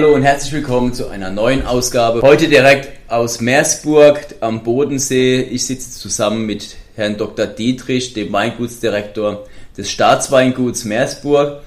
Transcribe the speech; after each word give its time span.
Hallo 0.00 0.14
und 0.14 0.22
herzlich 0.22 0.54
willkommen 0.54 0.94
zu 0.94 1.08
einer 1.08 1.28
neuen 1.28 1.66
Ausgabe. 1.66 2.22
Heute 2.22 2.48
direkt 2.48 2.88
aus 3.10 3.42
Meersburg 3.42 4.18
am 4.40 4.62
Bodensee. 4.62 5.42
Ich 5.42 5.66
sitze 5.66 5.90
zusammen 5.90 6.46
mit 6.46 6.76
Herrn 6.96 7.18
Dr. 7.18 7.44
Dietrich, 7.44 8.14
dem 8.14 8.32
Weingutsdirektor 8.32 9.44
des 9.76 9.90
Staatsweinguts 9.90 10.86
Meersburg, 10.86 11.60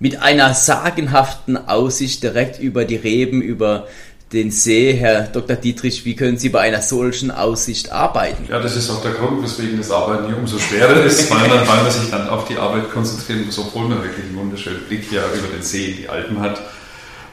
mit 0.00 0.20
einer 0.20 0.52
sagenhaften 0.52 1.56
Aussicht 1.68 2.24
direkt 2.24 2.58
über 2.58 2.84
die 2.84 2.96
Reben, 2.96 3.40
über 3.40 3.86
den 4.32 4.50
See. 4.50 4.92
Herr 4.92 5.28
Dr. 5.28 5.54
Dietrich, 5.54 6.04
wie 6.04 6.16
können 6.16 6.38
Sie 6.38 6.48
bei 6.48 6.62
einer 6.62 6.82
solchen 6.82 7.30
Aussicht 7.30 7.92
arbeiten? 7.92 8.46
Ja, 8.48 8.58
das 8.58 8.74
ist 8.74 8.90
auch 8.90 9.00
der 9.00 9.12
Grund, 9.12 9.44
weswegen 9.44 9.78
das 9.78 9.92
Arbeiten 9.92 10.26
hier 10.26 10.36
umso 10.36 10.58
schwerer 10.58 11.04
ist, 11.04 11.30
weil 11.30 11.46
man, 11.46 11.68
weil 11.68 11.82
man 11.84 11.90
sich 11.92 12.10
dann 12.10 12.28
auf 12.30 12.48
die 12.48 12.56
Arbeit 12.56 12.90
konzentrieren 12.90 13.46
muss, 13.46 13.60
obwohl 13.60 13.86
man 13.86 14.02
wirklich 14.02 14.26
einen 14.26 14.36
wunderschönen 14.36 14.80
Blick 14.88 15.12
ja 15.12 15.22
über 15.32 15.46
den 15.56 15.62
See 15.62 15.92
in 15.92 15.96
die 15.98 16.08
Alpen 16.08 16.40
hat. 16.40 16.60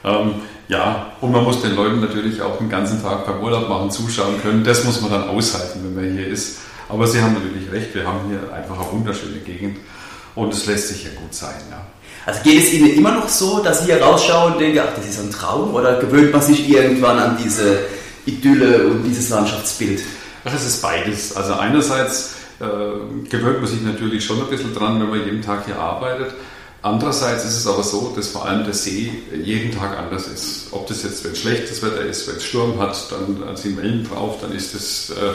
Ähm, 0.07 0.35
ja, 0.69 1.13
und 1.21 1.31
man 1.31 1.43
muss 1.43 1.61
den 1.61 1.75
Leuten 1.75 2.01
natürlich 2.01 2.41
auch 2.41 2.57
den 2.57 2.69
ganzen 2.69 3.01
Tag 3.01 3.25
beim 3.25 3.41
Urlaub 3.41 3.69
machen 3.69 3.89
zuschauen 3.91 4.41
können. 4.41 4.63
Das 4.63 4.83
muss 4.83 5.01
man 5.01 5.11
dann 5.11 5.29
aushalten, 5.29 5.79
wenn 5.83 5.95
man 5.95 6.17
hier 6.17 6.27
ist. 6.27 6.59
Aber 6.89 7.07
Sie 7.07 7.21
haben 7.21 7.33
natürlich 7.33 7.71
recht, 7.71 7.93
wir 7.93 8.05
haben 8.05 8.27
hier 8.27 8.53
einfach 8.53 8.79
eine 8.79 8.91
wunderschöne 8.91 9.39
Gegend 9.39 9.77
und 10.35 10.53
es 10.53 10.65
lässt 10.65 10.89
sich 10.89 11.03
ja 11.03 11.09
gut 11.21 11.33
sein. 11.33 11.55
Ja. 11.69 11.85
Also 12.25 12.41
geht 12.43 12.61
es 12.61 12.73
Ihnen 12.73 12.93
immer 12.93 13.11
noch 13.11 13.29
so, 13.29 13.59
dass 13.63 13.79
Sie 13.79 13.85
hier 13.85 14.01
rausschauen 14.01 14.53
und 14.53 14.59
denken, 14.59 14.79
ach, 14.83 14.95
das 14.95 15.07
ist 15.07 15.19
ein 15.19 15.31
Traum? 15.31 15.73
Oder 15.73 15.99
gewöhnt 15.99 16.31
man 16.31 16.41
sich 16.41 16.69
irgendwann 16.69 17.17
an 17.17 17.37
diese 17.41 17.79
Idylle 18.25 18.87
und 18.87 19.03
dieses 19.03 19.29
Landschaftsbild? 19.29 20.01
Ach, 20.43 20.53
es 20.53 20.65
ist 20.65 20.81
beides. 20.81 21.35
Also 21.35 21.53
einerseits 21.53 22.35
äh, 22.59 23.27
gewöhnt 23.29 23.61
man 23.61 23.67
sich 23.67 23.81
natürlich 23.81 24.25
schon 24.25 24.41
ein 24.41 24.49
bisschen 24.49 24.73
dran, 24.73 24.99
wenn 25.01 25.09
man 25.09 25.23
jeden 25.23 25.41
Tag 25.41 25.65
hier 25.65 25.79
arbeitet. 25.79 26.33
Andererseits 26.81 27.43
ist 27.43 27.57
es 27.57 27.67
aber 27.67 27.83
so, 27.83 28.13
dass 28.15 28.27
vor 28.27 28.45
allem 28.45 28.63
der 28.63 28.73
See 28.73 29.11
jeden 29.43 29.77
Tag 29.77 29.97
anders 29.97 30.27
ist. 30.27 30.67
Ob 30.71 30.87
das 30.87 31.03
jetzt, 31.03 31.23
wenn 31.23 31.35
schlechtes 31.35 31.81
Wetter 31.81 32.01
ist, 32.01 32.27
wenn 32.27 32.35
es 32.35 32.43
Sturm 32.43 32.79
hat, 32.79 32.95
dann, 33.11 33.57
sind 33.57 33.77
Wellen 33.77 34.07
drauf, 34.07 34.37
dann 34.41 34.51
ist 34.51 34.75
es, 34.75 35.09
äh, 35.09 35.33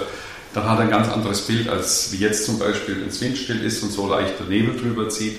dann 0.54 0.68
hat 0.68 0.78
er 0.78 0.84
ein 0.84 0.90
ganz 0.90 1.08
anderes 1.08 1.42
Bild, 1.42 1.68
als 1.68 2.12
wie 2.12 2.18
jetzt 2.18 2.46
zum 2.46 2.58
Beispiel, 2.58 3.00
wenn 3.00 3.08
es 3.08 3.20
windstill 3.20 3.62
ist 3.64 3.82
und 3.82 3.90
so 3.90 4.08
leichter 4.08 4.44
Nebel 4.44 4.78
drüber 4.80 5.08
zieht. 5.08 5.38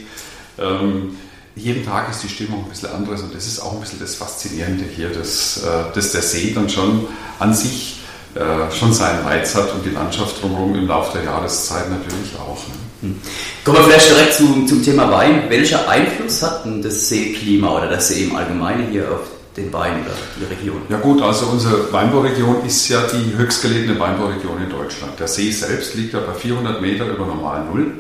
Ähm, 0.60 1.18
jeden 1.56 1.86
Tag 1.86 2.10
ist 2.10 2.24
die 2.24 2.30
Stimmung 2.30 2.66
ein 2.66 2.70
bisschen 2.70 2.90
anderes 2.90 3.22
und 3.22 3.34
das 3.34 3.48
ist 3.48 3.60
auch 3.60 3.74
ein 3.74 3.80
bisschen 3.80 4.00
das 4.00 4.16
Faszinierende 4.16 4.86
hier, 4.86 5.10
dass, 5.10 5.64
äh, 5.64 5.94
dass 5.94 6.12
der 6.12 6.22
See 6.22 6.52
dann 6.54 6.68
schon 6.68 7.08
an 7.40 7.54
sich 7.54 8.00
äh, 8.36 8.72
schon 8.72 8.92
seinen 8.92 9.24
Reiz 9.24 9.56
hat 9.56 9.72
und 9.74 9.86
die 9.86 9.92
Landschaft 9.92 10.42
drumherum 10.42 10.76
im 10.76 10.88
Laufe 10.88 11.18
der 11.18 11.26
Jahreszeit 11.26 11.90
natürlich 11.90 12.36
auch. 12.40 12.58
Ne? 12.68 12.83
Hm. 13.04 13.20
Kommen 13.66 13.78
wir 13.80 13.84
vielleicht 13.84 14.10
direkt 14.10 14.34
zu, 14.34 14.66
zum 14.66 14.82
Thema 14.82 15.12
Wein. 15.12 15.44
Welcher 15.50 15.90
Einfluss 15.90 16.42
hat 16.42 16.64
denn 16.64 16.82
das 16.82 17.10
Seeklima 17.10 17.78
oder 17.78 17.88
das 17.88 18.08
See 18.08 18.24
im 18.24 18.36
Allgemeinen 18.36 18.92
hier 18.92 19.12
auf 19.12 19.28
den 19.58 19.74
Wein 19.74 20.02
oder 20.02 20.16
die 20.40 20.46
Region? 20.46 20.82
Ja 20.88 20.98
gut, 20.98 21.22
also 21.22 21.48
unsere 21.48 21.92
Weinbauregion 21.92 22.66
ist 22.66 22.88
ja 22.88 23.02
die 23.02 23.38
höchstgelegene 23.38 24.00
Weinbauregion 24.00 24.64
in 24.64 24.70
Deutschland. 24.70 25.20
Der 25.20 25.28
See 25.28 25.52
selbst 25.52 25.96
liegt 25.96 26.14
ja 26.14 26.22
bei 26.22 26.34
400 26.34 26.82
Meter 26.82 27.06
über 27.08 27.26
normal 27.26 27.66
Null. 27.66 27.92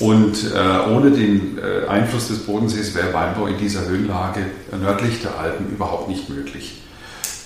Und 0.00 0.52
äh, 0.52 0.90
ohne 0.90 1.12
den 1.12 1.56
äh, 1.58 1.86
Einfluss 1.86 2.26
des 2.26 2.40
Bodensees 2.40 2.96
wäre 2.96 3.14
Weinbau 3.14 3.46
in 3.46 3.56
dieser 3.56 3.86
Höhenlage 3.86 4.46
nördlich 4.76 5.22
der 5.22 5.38
Alpen 5.38 5.70
überhaupt 5.70 6.08
nicht 6.08 6.28
möglich. 6.28 6.82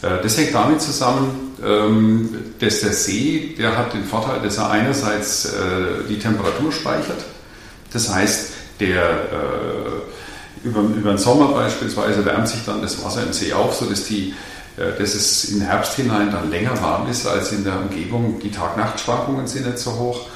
Äh, 0.01 0.23
das 0.23 0.39
hängt 0.39 0.55
damit 0.55 0.81
zusammen, 0.81 1.48
ähm, 1.65 2.29
dass 2.61 2.81
der 2.81 2.93
See, 2.93 3.55
der 3.59 3.77
hat 3.77 3.93
den 3.93 4.05
Vorteil, 4.05 4.41
dass 4.41 4.59
er 4.59 4.71
einerseits 4.71 5.47
äh, 5.47 6.05
die 6.09 6.19
Temperatur 6.19 6.71
speichert. 6.71 7.25
Das 7.93 8.13
heißt, 8.13 8.51
der 8.81 9.03
äh, 9.03 10.67
über, 10.67 10.81
über 10.81 11.11
den 11.11 11.19
Sommer 11.19 11.49
beispielsweise 11.49 12.25
wärmt 12.25 12.49
sich 12.49 12.65
dann 12.65 12.83
das 12.83 13.03
Wasser 13.05 13.23
im 13.25 13.33
See 13.33 13.53
auf, 13.53 13.75
sodass 13.75 14.05
die, 14.05 14.35
dass 14.77 15.15
es 15.15 15.47
in 15.47 15.61
Herbst 15.61 15.95
hinein 15.95 16.31
dann 16.31 16.51
länger 16.51 16.81
warm 16.81 17.09
ist 17.09 17.27
als 17.27 17.53
in 17.53 17.65
der 17.65 17.81
Umgebung. 17.81 18.41
Die 18.41 18.51
Tag-Nacht-Schwankungen 18.51 19.47
sind 19.47 19.67
nicht 19.67 19.79
so 19.79 19.93
hoch. 19.93 20.27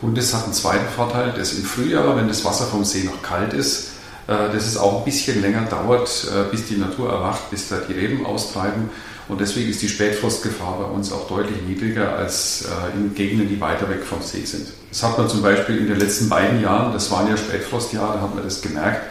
Und 0.00 0.16
es 0.18 0.34
hat 0.34 0.44
einen 0.44 0.52
zweiten 0.52 0.88
Vorteil, 0.94 1.32
dass 1.32 1.54
im 1.54 1.64
Frühjahr, 1.64 2.16
wenn 2.16 2.28
das 2.28 2.44
Wasser 2.44 2.66
vom 2.66 2.84
See 2.84 3.04
noch 3.04 3.22
kalt 3.22 3.52
ist, 3.52 3.88
dass 4.26 4.66
es 4.66 4.76
auch 4.76 4.98
ein 4.98 5.04
bisschen 5.04 5.40
länger 5.40 5.62
dauert, 5.66 6.08
bis 6.50 6.66
die 6.66 6.76
Natur 6.76 7.10
erwacht, 7.10 7.50
bis 7.50 7.68
da 7.68 7.76
die 7.76 7.92
Reben 7.92 8.24
austreiben. 8.26 8.90
Und 9.28 9.40
deswegen 9.40 9.70
ist 9.70 9.80
die 9.80 9.88
Spätfrostgefahr 9.88 10.78
bei 10.78 10.84
uns 10.84 11.10
auch 11.10 11.26
deutlich 11.28 11.56
niedriger 11.66 12.16
als 12.16 12.68
in 12.94 13.14
Gegenden, 13.14 13.48
die 13.48 13.58
weiter 13.58 13.88
weg 13.88 14.04
vom 14.04 14.20
See 14.20 14.44
sind. 14.44 14.66
Das 14.90 15.02
hat 15.02 15.16
man 15.16 15.28
zum 15.28 15.40
Beispiel 15.40 15.78
in 15.78 15.88
den 15.88 15.98
letzten 15.98 16.28
beiden 16.28 16.60
Jahren, 16.60 16.92
das 16.92 17.10
waren 17.10 17.26
ja 17.28 17.36
Spätfrostjahre, 17.36 18.20
hat 18.20 18.34
man 18.34 18.44
das 18.44 18.60
gemerkt. 18.60 19.02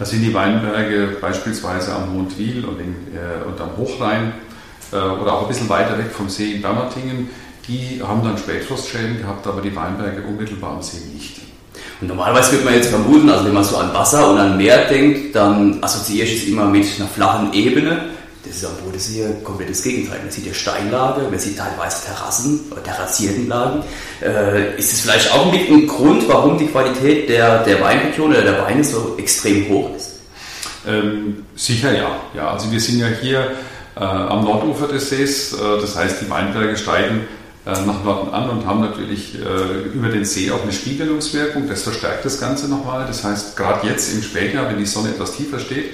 Da 0.00 0.06
sind 0.06 0.22
die 0.22 0.32
Weinberge 0.32 1.18
beispielsweise 1.20 1.94
am 1.94 2.14
Mondwil 2.14 2.64
und, 2.64 2.80
in, 2.80 2.96
äh, 3.14 3.46
und 3.46 3.60
am 3.60 3.76
Hochrhein 3.76 4.32
äh, 4.92 4.96
oder 4.96 5.34
auch 5.34 5.42
ein 5.42 5.48
bisschen 5.48 5.68
weiter 5.68 5.98
weg 5.98 6.10
vom 6.10 6.30
See 6.30 6.52
in 6.52 6.62
Bermatingen, 6.62 7.28
die 7.68 8.00
haben 8.02 8.24
dann 8.24 8.38
Spätfrostschäden 8.38 9.18
gehabt, 9.18 9.46
aber 9.46 9.60
die 9.60 9.76
Weinberge 9.76 10.22
unmittelbar 10.22 10.76
am 10.76 10.82
See 10.82 11.02
nicht. 11.12 11.42
Und 12.00 12.08
normalerweise 12.08 12.52
würde 12.52 12.64
man 12.64 12.74
jetzt 12.74 12.88
vermuten, 12.88 13.28
also 13.28 13.44
wenn 13.44 13.52
man 13.52 13.62
so 13.62 13.76
an 13.76 13.92
Wasser 13.92 14.30
und 14.30 14.38
an 14.38 14.56
Meer 14.56 14.86
denkt, 14.86 15.36
dann 15.36 15.84
assoziiere 15.84 16.26
ich 16.26 16.44
es 16.44 16.48
immer 16.48 16.64
mit 16.64 16.86
einer 16.98 17.06
flachen 17.06 17.52
Ebene. 17.52 18.06
Das 18.44 18.56
ist 18.56 18.64
am 18.64 18.72
Bodensee 18.82 19.26
komplett 19.44 19.70
das 19.70 19.82
Gegenteil. 19.82 20.20
Man 20.20 20.30
sieht 20.30 20.46
ja 20.46 20.54
Steinlage, 20.54 21.28
man 21.28 21.38
sieht 21.38 21.58
teilweise 21.58 22.06
Terrassen 22.06 22.60
oder 22.70 22.82
terrassierten 22.82 23.48
Lagen. 23.48 23.82
Äh, 24.22 24.78
ist 24.78 24.92
es 24.92 25.00
vielleicht 25.00 25.30
auch 25.32 25.52
mit 25.52 25.68
ein 25.68 25.86
Grund, 25.86 26.26
warum 26.26 26.56
die 26.56 26.66
Qualität 26.66 27.28
der, 27.28 27.62
der 27.64 27.80
Weinregion 27.82 28.30
oder 28.30 28.42
der 28.42 28.62
Weine 28.62 28.82
so 28.82 29.16
extrem 29.18 29.68
hoch 29.68 29.94
ist? 29.94 30.20
Ähm, 30.86 31.44
sicher 31.54 31.92
ja. 31.92 32.16
ja. 32.34 32.50
Also 32.50 32.72
wir 32.72 32.80
sind 32.80 32.98
ja 32.98 33.08
hier 33.08 33.52
äh, 33.96 34.00
am 34.00 34.44
Nordufer 34.44 34.88
des 34.88 35.10
Sees, 35.10 35.52
äh, 35.52 35.56
das 35.78 35.96
heißt 35.96 36.22
die 36.22 36.30
Weinberge 36.30 36.78
steigen 36.78 37.28
äh, 37.66 37.72
nach 37.72 38.02
Norden 38.02 38.30
an 38.30 38.48
und 38.48 38.64
haben 38.64 38.80
natürlich 38.80 39.34
äh, 39.34 39.88
über 39.92 40.08
den 40.08 40.24
See 40.24 40.50
auch 40.50 40.62
eine 40.62 40.72
Spiegelungswirkung. 40.72 41.68
Das 41.68 41.82
verstärkt 41.82 42.24
das 42.24 42.40
Ganze 42.40 42.68
nochmal. 42.68 43.06
Das 43.06 43.22
heißt, 43.22 43.54
gerade 43.54 43.86
jetzt 43.86 44.14
im 44.14 44.22
Spätjahr, 44.22 44.70
wenn 44.70 44.78
die 44.78 44.86
Sonne 44.86 45.10
etwas 45.10 45.36
tiefer 45.36 45.58
steht, 45.58 45.90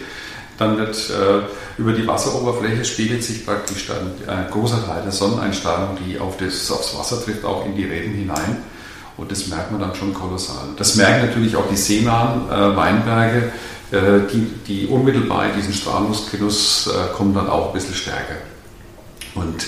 dann 0.58 0.78
wird 0.78 0.96
äh, 1.10 1.80
über 1.80 1.92
die 1.92 2.06
Wasseroberfläche 2.06 2.84
spiegelt 2.84 3.22
sich 3.22 3.44
praktisch 3.44 3.86
dann 3.88 4.12
ein 4.26 4.50
großer 4.50 4.84
Teil 4.86 5.02
der 5.02 5.12
Sonneneinstrahlung, 5.12 5.98
die 6.04 6.18
auf 6.18 6.36
das, 6.38 6.70
aufs 6.70 6.96
Wasser 6.96 7.22
trifft, 7.22 7.44
auch 7.44 7.66
in 7.66 7.76
die 7.76 7.84
Reben 7.84 8.14
hinein. 8.14 8.58
Und 9.16 9.30
das 9.30 9.48
merkt 9.48 9.72
man 9.72 9.80
dann 9.80 9.94
schon 9.94 10.12
kolossal. 10.12 10.68
Das 10.76 10.96
merken 10.96 11.26
natürlich 11.26 11.56
auch 11.56 11.68
die 11.70 11.76
seenahen 11.76 12.50
äh, 12.50 12.76
Weinberge, 12.76 13.52
äh, 13.90 14.20
die, 14.32 14.46
die 14.66 14.86
unmittelbar 14.86 15.46
in 15.46 15.56
diesen 15.56 15.74
Strahlungsgenuss 15.74 16.90
kommen 17.16 17.34
dann 17.34 17.48
auch 17.48 17.68
ein 17.68 17.72
bisschen 17.72 17.94
stärker. 17.94 18.36
Und 19.34 19.66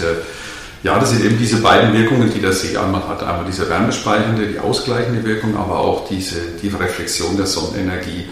ja, 0.82 0.99
das 0.99 1.10
sind 1.10 1.25
eben 1.25 1.38
diese 1.38 1.56
beiden 1.56 1.93
Wirkungen, 1.93 2.32
die 2.32 2.41
der 2.41 2.53
See 2.53 2.76
einmal 2.76 3.06
hat. 3.09 3.22
Einmal 3.22 3.44
diese 3.44 3.69
wärmespeichernde, 3.69 4.47
die 4.47 4.59
ausgleichende 4.60 5.25
Wirkung, 5.25 5.56
aber 5.56 5.78
auch 5.78 6.09
diese, 6.09 6.37
die 6.62 6.69
Reflexion 6.69 7.37
der 7.37 7.47
Sonnenenergie 7.47 8.28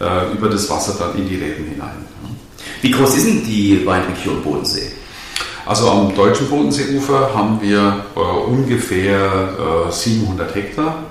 äh, 0.00 0.32
über 0.32 0.48
das 0.48 0.68
Wasser 0.70 0.96
dann 0.98 1.16
in 1.16 1.28
die 1.28 1.36
Reben 1.36 1.64
hinein. 1.64 2.06
Wie 2.80 2.90
groß 2.90 3.16
ist 3.16 3.26
denn 3.26 3.44
die 3.44 3.84
Weinregion 3.84 4.42
Bodensee? 4.42 4.92
Also 5.66 5.90
am 5.90 6.14
deutschen 6.14 6.48
Bodenseeufer 6.48 7.34
haben 7.34 7.60
wir 7.60 8.04
äh, 8.16 8.20
ungefähr 8.20 9.86
äh, 9.88 9.92
700 9.92 10.54
Hektar. 10.54 11.04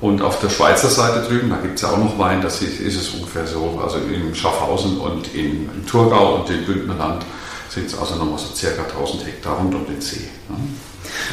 Und 0.00 0.22
auf 0.22 0.40
der 0.40 0.48
Schweizer 0.48 0.88
Seite 0.88 1.26
drüben, 1.28 1.50
da 1.50 1.56
gibt 1.56 1.74
es 1.74 1.82
ja 1.82 1.90
auch 1.90 1.98
noch 1.98 2.18
Wein, 2.18 2.40
das 2.40 2.62
ist, 2.62 2.80
ist, 2.80 2.96
es 2.96 3.08
ungefähr 3.10 3.46
so, 3.46 3.80
also 3.82 3.98
in 3.98 4.34
Schaffhausen 4.34 4.98
und 4.98 5.34
in, 5.34 5.68
im 5.74 5.86
Thurgau 5.86 6.36
und 6.36 6.50
im 6.50 6.64
Bündnerland 6.64 7.22
sind 7.68 7.86
es 7.86 7.98
also 7.98 8.14
nochmal 8.14 8.38
so 8.38 8.54
circa 8.54 8.82
1000 8.82 9.26
Hektar 9.26 9.56
rund 9.58 9.74
um 9.74 9.84
den 9.86 10.00
See. 10.00 10.28
Ja. 10.48 10.56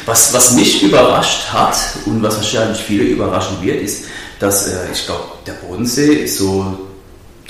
Was, 0.04 0.32
was 0.34 0.52
mich 0.52 0.82
überrascht 0.82 1.52
hat 1.52 1.76
und 2.06 2.22
was 2.22 2.36
wahrscheinlich 2.36 2.78
viele 2.78 3.04
überraschen 3.04 3.62
wird, 3.62 3.82
ist, 3.82 4.04
dass 4.38 4.68
äh, 4.68 4.76
ich 4.92 5.06
glaube, 5.06 5.24
der 5.46 5.52
Bodensee 5.52 6.26
so 6.26 6.78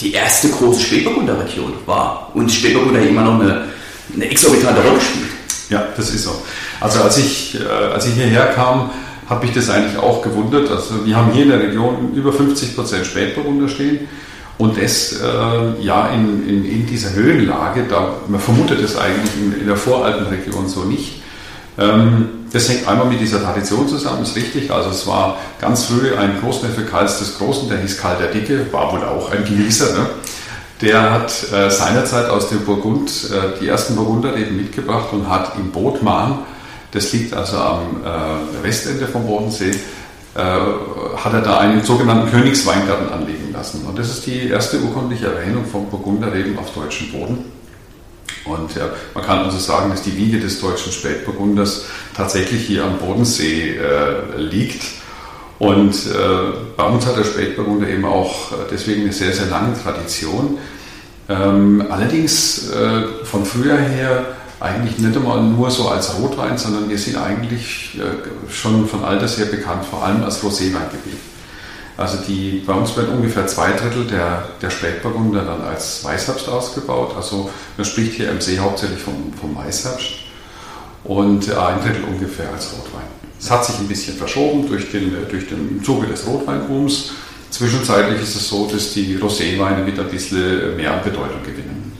die 0.00 0.12
erste 0.12 0.49
große 0.49 0.81
Spätburgunderregion 0.81 1.73
war 1.87 2.31
und 2.35 2.50
Spätburgunder 2.50 3.00
immer 3.00 3.23
noch 3.23 3.40
eine, 3.40 3.64
eine 4.14 4.25
exorbitante 4.31 4.82
Rolle 4.82 5.00
spielt. 5.00 5.31
Ja, 5.70 5.87
das 5.96 6.14
ist 6.14 6.25
so. 6.25 6.43
Also 6.81 7.02
als 7.02 7.19
ich, 7.19 7.58
äh, 7.61 7.67
als 7.67 8.06
ich 8.06 8.14
hierher 8.14 8.46
kam, 8.46 8.90
habe 9.29 9.44
ich 9.44 9.52
das 9.52 9.69
eigentlich 9.69 9.99
auch 9.99 10.23
gewundert. 10.23 10.70
Also 10.70 11.05
wir 11.05 11.17
haben 11.17 11.32
hier 11.32 11.43
in 11.43 11.50
der 11.50 11.61
Region 11.61 12.14
über 12.14 12.32
50 12.32 12.75
Prozent 12.75 13.06
Spätburgunder 13.06 13.69
stehen. 13.69 14.08
Und 14.56 14.81
das 14.81 15.12
äh, 15.12 15.82
ja 15.82 16.08
in, 16.08 16.49
in, 16.49 16.64
in, 16.64 16.87
dieser 16.87 17.12
Höhenlage, 17.12 17.84
da, 17.88 18.17
man 18.26 18.41
vermutet 18.41 18.81
es 18.81 18.96
eigentlich 18.96 19.31
in, 19.41 19.61
in, 19.61 19.67
der 19.67 19.76
Voralpenregion 19.76 20.69
so 20.69 20.82
nicht. 20.82 21.23
Ähm, 21.79 22.29
das 22.53 22.69
hängt 22.69 22.89
einmal 22.89 23.07
mit 23.07 23.21
dieser 23.21 23.43
Tradition 23.43 23.87
zusammen, 23.89 24.23
ist 24.23 24.35
richtig. 24.35 24.71
Also 24.71 24.91
es 24.91 25.07
war 25.07 25.39
ganz 25.61 25.85
früh 25.85 26.15
ein 26.15 26.41
Großneffe 26.41 26.83
Karls 26.83 27.19
des 27.19 27.39
Großen, 27.39 27.69
der 27.69 27.79
hieß 27.79 27.99
Karl 27.99 28.17
der 28.19 28.29
Dicke, 28.29 28.67
war 28.73 28.93
wohl 28.93 29.05
auch 29.05 29.31
ein 29.31 29.45
Genießer. 29.45 29.93
Ne? 29.93 30.07
Der 30.81 31.11
hat 31.11 31.53
äh, 31.53 31.71
seinerzeit 31.71 32.31
aus 32.31 32.49
dem 32.49 32.65
Burgund 32.65 33.11
äh, 33.31 33.61
die 33.61 33.69
ersten 33.69 33.97
Burgunder 33.97 34.37
eben 34.37 34.57
mitgebracht 34.57 35.09
und 35.13 35.29
hat 35.29 35.57
im 35.57 35.71
Bodman, 35.71 36.39
das 36.93 37.13
liegt 37.13 37.35
also 37.35 37.59
am 37.59 37.81
äh, 38.05 38.65
Westende 38.65 39.07
vom 39.07 39.27
Bodensee, 39.27 39.71
äh, 39.71 40.41
hat 41.17 41.33
er 41.33 41.43
da 41.43 41.59
einen 41.59 41.83
sogenannten 41.85 42.31
Königsweingarten 42.31 43.11
anlegen 43.11 43.53
lassen. 43.53 43.85
Und 43.87 43.99
das 43.99 44.09
ist 44.09 44.27
die 44.27 44.49
erste 44.49 44.79
urkundliche 44.81 45.27
Erwähnung 45.27 45.65
vom 45.67 45.91
Burgunderreben 45.91 46.59
auf 46.59 46.73
deutschem 46.73 47.13
Boden. 47.13 47.57
Und 48.49 48.77
äh, 48.77 48.81
man 49.15 49.25
kann 49.25 49.41
also 49.41 49.59
sagen, 49.59 49.91
dass 49.91 50.03
die 50.03 50.17
Wiege 50.17 50.41
des 50.41 50.61
deutschen 50.61 50.93
Spätburgunders 50.93 51.85
tatsächlich 52.17 52.67
hier 52.67 52.85
am 52.85 52.99
Bodensee 52.99 53.77
äh, 53.77 54.41
liegt. 54.41 54.83
Und 55.59 55.95
äh, 55.95 56.19
bei 56.77 56.85
uns 56.85 57.06
hat 57.06 57.17
der 57.17 57.25
Spätburgunder 57.25 57.89
eben 57.89 58.05
auch 58.05 58.53
äh, 58.53 58.56
deswegen 58.71 59.03
eine 59.03 59.12
sehr, 59.12 59.33
sehr 59.33 59.47
lange 59.47 59.75
Tradition. 59.81 60.59
Ähm, 61.29 61.85
allerdings 61.91 62.71
äh, 62.71 63.25
von 63.25 63.45
früher 63.45 63.77
her 63.77 64.25
eigentlich 64.61 64.99
nicht 64.99 65.17
einmal 65.17 65.43
nur 65.43 65.71
so 65.71 65.89
als 65.89 66.19
Rotwein, 66.19 66.59
sondern 66.59 66.89
wir 66.89 66.99
sind 66.99 67.17
eigentlich 67.17 67.99
äh, 67.99 68.51
schon 68.53 68.89
von 68.89 69.05
alters 69.05 69.39
her 69.39 69.47
bekannt, 69.47 69.85
vor 69.85 70.05
allem 70.05 70.23
als 70.23 70.43
Roséweingebiet. 70.43 71.19
Also 71.99 72.19
die, 72.29 72.62
bei 72.65 72.75
uns 72.75 72.97
werden 72.97 73.09
ungefähr 73.09 73.49
zwei 73.49 73.73
Drittel 73.73 74.05
der, 74.05 74.49
der 74.62 74.71
Spätburgunder 74.71 75.45
dann 75.45 75.61
als 75.62 76.05
Weißherbst 76.05 76.49
ausgebaut. 76.49 77.12
Also 77.17 77.50
man 77.77 77.85
spricht 77.85 78.15
hier 78.15 78.31
im 78.31 78.41
See 78.41 78.56
hauptsächlich 78.56 79.00
vom, 79.00 79.33
vom 79.39 79.56
Weißherbst 79.56 80.11
und 81.03 81.53
ein 81.53 81.81
Drittel 81.81 82.05
ungefähr 82.05 82.50
als 82.53 82.73
Rotwein. 82.73 83.09
Es 83.41 83.50
hat 83.50 83.65
sich 83.65 83.79
ein 83.81 83.89
bisschen 83.89 84.17
verschoben 84.17 84.69
durch 84.69 84.93
den, 84.93 85.12
durch 85.29 85.49
den 85.49 85.83
Zuge 85.83 86.06
des 86.06 86.25
Rotweinbooms. 86.25 87.11
Zwischenzeitlich 87.50 88.23
ist 88.23 88.37
es 88.37 88.49
so, 88.49 88.69
dass 88.73 88.93
die 88.93 89.19
Roséweine 89.19 89.85
wieder 89.85 90.03
ein 90.03 90.09
bisschen 90.09 90.77
mehr 90.77 90.94
an 90.94 91.03
Bedeutung 91.03 91.43
gewinnen. 91.43 91.93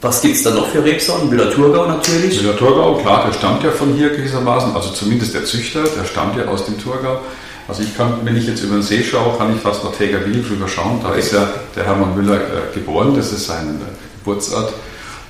Was 0.00 0.22
gibt 0.22 0.34
es 0.34 0.42
da 0.42 0.50
noch 0.50 0.68
für 0.68 0.82
Rebsorten? 0.82 1.28
Müller-Thurgau 1.28 1.86
natürlich? 1.86 2.40
Müller-Thurgau, 2.42 2.96
klar, 2.96 3.26
der 3.26 3.32
stammt 3.32 3.62
ja 3.62 3.70
von 3.70 3.94
hier 3.94 4.10
gewissermaßen, 4.10 4.74
also 4.74 4.90
zumindest 4.90 5.34
der 5.34 5.44
Züchter, 5.44 5.84
der 5.84 6.04
stammt 6.04 6.36
ja 6.36 6.46
aus 6.46 6.64
dem 6.64 6.80
Thurgau. 6.80 7.20
Also 7.68 7.82
ich 7.82 7.94
kann, 7.94 8.20
wenn 8.24 8.34
ich 8.34 8.46
jetzt 8.46 8.62
über 8.62 8.76
den 8.76 8.82
See 8.82 9.04
schaue, 9.04 9.36
kann 9.36 9.54
ich 9.54 9.60
fast 9.60 9.84
nach 9.84 9.92
Tägerwil 9.92 10.42
drüber 10.42 10.66
schauen. 10.66 11.00
Da 11.02 11.10
okay. 11.10 11.18
ist 11.18 11.32
ja 11.32 11.46
der 11.76 11.84
Hermann 11.84 12.16
Müller 12.16 12.36
äh, 12.36 12.74
geboren, 12.74 13.14
das 13.14 13.30
ist 13.30 13.46
sein 13.46 13.78
äh, 13.82 14.18
Geburtsort. 14.18 14.72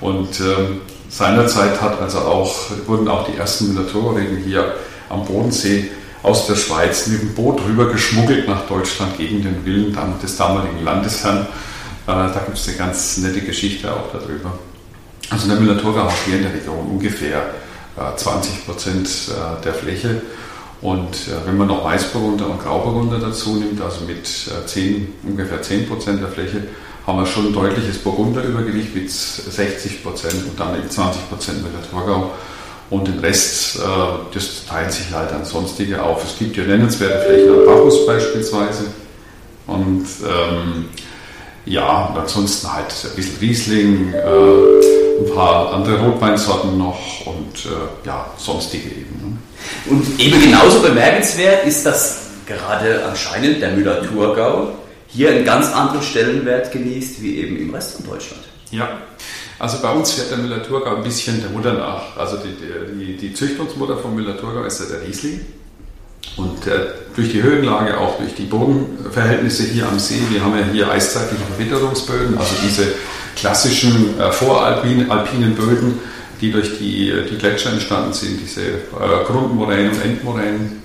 Und 0.00 0.38
ähm, 0.38 0.82
seinerzeit 1.08 1.81
hat 1.81 2.00
also 2.00 2.19
auch, 2.19 2.55
wurden 2.87 3.08
auch 3.08 3.26
die 3.26 3.37
ersten 3.37 3.75
Müller-Thurgau-Reben 3.75 4.37
hier 4.37 4.73
am 5.08 5.25
Bodensee 5.25 5.90
aus 6.23 6.46
der 6.46 6.55
Schweiz 6.55 7.08
mit 7.08 7.20
dem 7.20 7.35
Boot 7.35 7.61
rüber 7.67 7.87
geschmuggelt 7.87 8.46
nach 8.46 8.69
Deutschland 8.69 9.19
gegen 9.19 9.43
den 9.43 9.64
Willen 9.64 9.96
des 10.23 10.37
damaligen 10.37 10.85
Landesherrn. 10.85 11.40
Äh, 11.40 11.46
da 12.06 12.43
gibt 12.46 12.56
es 12.56 12.69
eine 12.69 12.76
ganz 12.76 13.17
nette 13.19 13.40
Geschichte 13.40 13.93
auch 13.93 14.12
darüber. 14.12 14.56
Also 15.31 15.49
der 15.49 15.56
Müller-Thurgau 15.56 16.05
hat 16.05 16.14
hier 16.25 16.37
in 16.37 16.43
der 16.43 16.55
Region 16.55 16.87
ungefähr 16.88 17.50
20 18.14 18.52
äh, 18.52 18.56
Prozent 18.64 19.08
der 19.64 19.75
Fläche 19.75 20.23
und 20.80 21.14
äh, 21.28 21.46
wenn 21.46 21.56
man 21.56 21.66
noch 21.66 21.84
Weißburgunder 21.84 22.48
und 22.48 22.62
Grauburgunder 22.62 23.19
dazu 23.19 23.56
nimmt, 23.56 23.80
also 23.80 24.04
mit 24.04 24.26
10, 24.26 24.94
äh, 24.94 25.28
ungefähr 25.28 25.60
10 25.60 25.88
Prozent 25.88 26.20
der 26.22 26.28
Fläche, 26.28 26.62
haben 27.06 27.19
wir 27.19 27.26
schon 27.26 27.46
ein 27.46 27.52
deutliches 27.52 27.98
Burgunderübergewicht 27.98 28.94
mit 28.94 29.10
60 29.10 30.04
Prozent 30.04 30.34
und 30.34 30.60
dann 30.60 30.72
mit 30.72 30.92
20 30.92 31.28
Prozent 31.28 31.62
mit 31.62 31.72
der 31.72 31.90
Thurgau. 31.90 32.30
Und 32.90 33.08
den 33.08 33.19
Rest, 33.19 33.76
äh, 33.76 33.80
das 34.32 34.66
teilt 34.66 34.92
sich 34.92 35.12
halt 35.12 35.32
an 35.32 35.44
sonstige 35.44 36.02
auf. 36.02 36.25
Es 36.25 36.38
gibt 36.38 36.56
ja 36.56 36.64
nennenswerte 36.64 37.26
Flächen 37.26 37.50
an 37.50 37.66
Bacchus 37.66 38.06
beispielsweise. 38.06 38.84
Und 39.66 40.06
ähm, 40.22 40.86
ja, 41.66 42.14
ansonsten 42.16 42.72
halt 42.72 42.94
ein 43.04 43.16
bisschen 43.16 43.38
Riesling, 43.40 44.14
äh, 44.14 45.20
ein 45.20 45.34
paar 45.34 45.75
andere 45.75 46.00
Rotweinsorten 46.02 46.78
noch 46.78 47.26
und 47.26 47.66
äh, 47.66 48.06
ja, 48.06 48.26
sonstige 48.38 48.88
eben. 48.88 49.27
Und 49.86 50.20
eben 50.20 50.40
genauso 50.40 50.80
bemerkenswert 50.80 51.66
ist, 51.66 51.84
dass 51.86 52.19
gerade 52.46 53.04
anscheinend 53.06 53.60
der 53.62 53.70
Müller-Thurgau 53.72 54.72
hier 55.08 55.30
einen 55.30 55.44
ganz 55.44 55.72
anderen 55.72 56.02
Stellenwert 56.02 56.72
genießt 56.72 57.22
wie 57.22 57.38
eben 57.38 57.56
im 57.56 57.75
Rest 57.75 57.96
von 57.96 58.06
Deutschland. 58.06 58.42
Ja, 58.70 58.98
also 59.58 59.78
bei 59.80 59.90
uns 59.90 60.12
fährt 60.12 60.30
der 60.30 60.38
Müller-Thurgau 60.38 60.96
ein 60.96 61.02
bisschen 61.02 61.40
der 61.40 61.50
Mutter 61.50 61.72
nach. 61.72 62.16
Also 62.16 62.36
die, 62.36 62.54
die, 62.94 63.16
die 63.16 63.34
Züchtungsmutter 63.34 63.96
von 63.96 64.14
Müller-Thurgau 64.14 64.64
ist 64.64 64.80
ja 64.80 64.86
der 64.86 65.06
Riesling. 65.06 65.40
Und 66.36 66.66
äh, 66.66 66.92
durch 67.16 67.32
die 67.32 67.42
Höhenlage, 67.42 67.98
auch 67.98 68.19
durch 68.19 68.34
die 68.34 68.44
Bodenverhältnisse 68.44 69.64
hier 69.64 69.88
am 69.88 69.98
See, 69.98 70.20
wir 70.30 70.44
haben 70.44 70.56
ja 70.56 70.64
hier 70.70 70.90
eiszeitliche 70.90 71.42
Verwitterungsböden, 71.44 72.38
also 72.38 72.54
diese 72.64 72.94
klassischen 73.34 74.19
äh, 74.20 74.30
voralpinen 74.30 75.10
alpinen 75.10 75.54
Böden, 75.54 75.98
die 76.40 76.52
durch 76.52 76.79
die, 76.79 77.12
die 77.31 77.38
Gletscher 77.38 77.73
entstanden 77.73 78.12
sind, 78.12 78.40
diese 78.40 78.62
äh, 78.62 79.25
Grundmoränen 79.26 79.93
und 79.93 80.05
Endmoränen. 80.05 80.82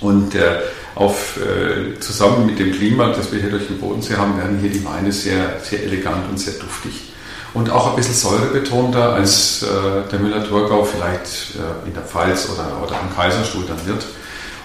Und 0.00 0.34
äh, 0.34 0.58
auf, 0.94 1.38
äh, 1.38 1.98
zusammen 2.00 2.46
mit 2.46 2.58
dem 2.58 2.72
Klima, 2.72 3.08
das 3.08 3.32
wir 3.32 3.40
hier 3.40 3.50
durch 3.50 3.66
den 3.66 3.78
Bodensee 3.78 4.16
haben, 4.16 4.36
werden 4.36 4.58
hier 4.60 4.70
die 4.70 4.84
Weine 4.84 5.12
sehr, 5.12 5.60
sehr 5.62 5.82
elegant 5.84 6.28
und 6.30 6.38
sehr 6.38 6.54
duftig. 6.54 7.12
Und 7.54 7.70
auch 7.70 7.90
ein 7.90 7.96
bisschen 7.96 8.14
säurebetonter, 8.14 9.14
als 9.14 9.62
äh, 9.62 9.66
der 10.10 10.18
Müller-Thurgau 10.18 10.84
vielleicht 10.84 11.56
äh, 11.56 11.86
in 11.86 11.94
der 11.94 12.02
Pfalz 12.02 12.48
oder, 12.50 12.82
oder 12.82 12.98
am 12.98 13.14
Kaiserstuhl 13.14 13.64
dann 13.66 13.86
wird. 13.86 14.04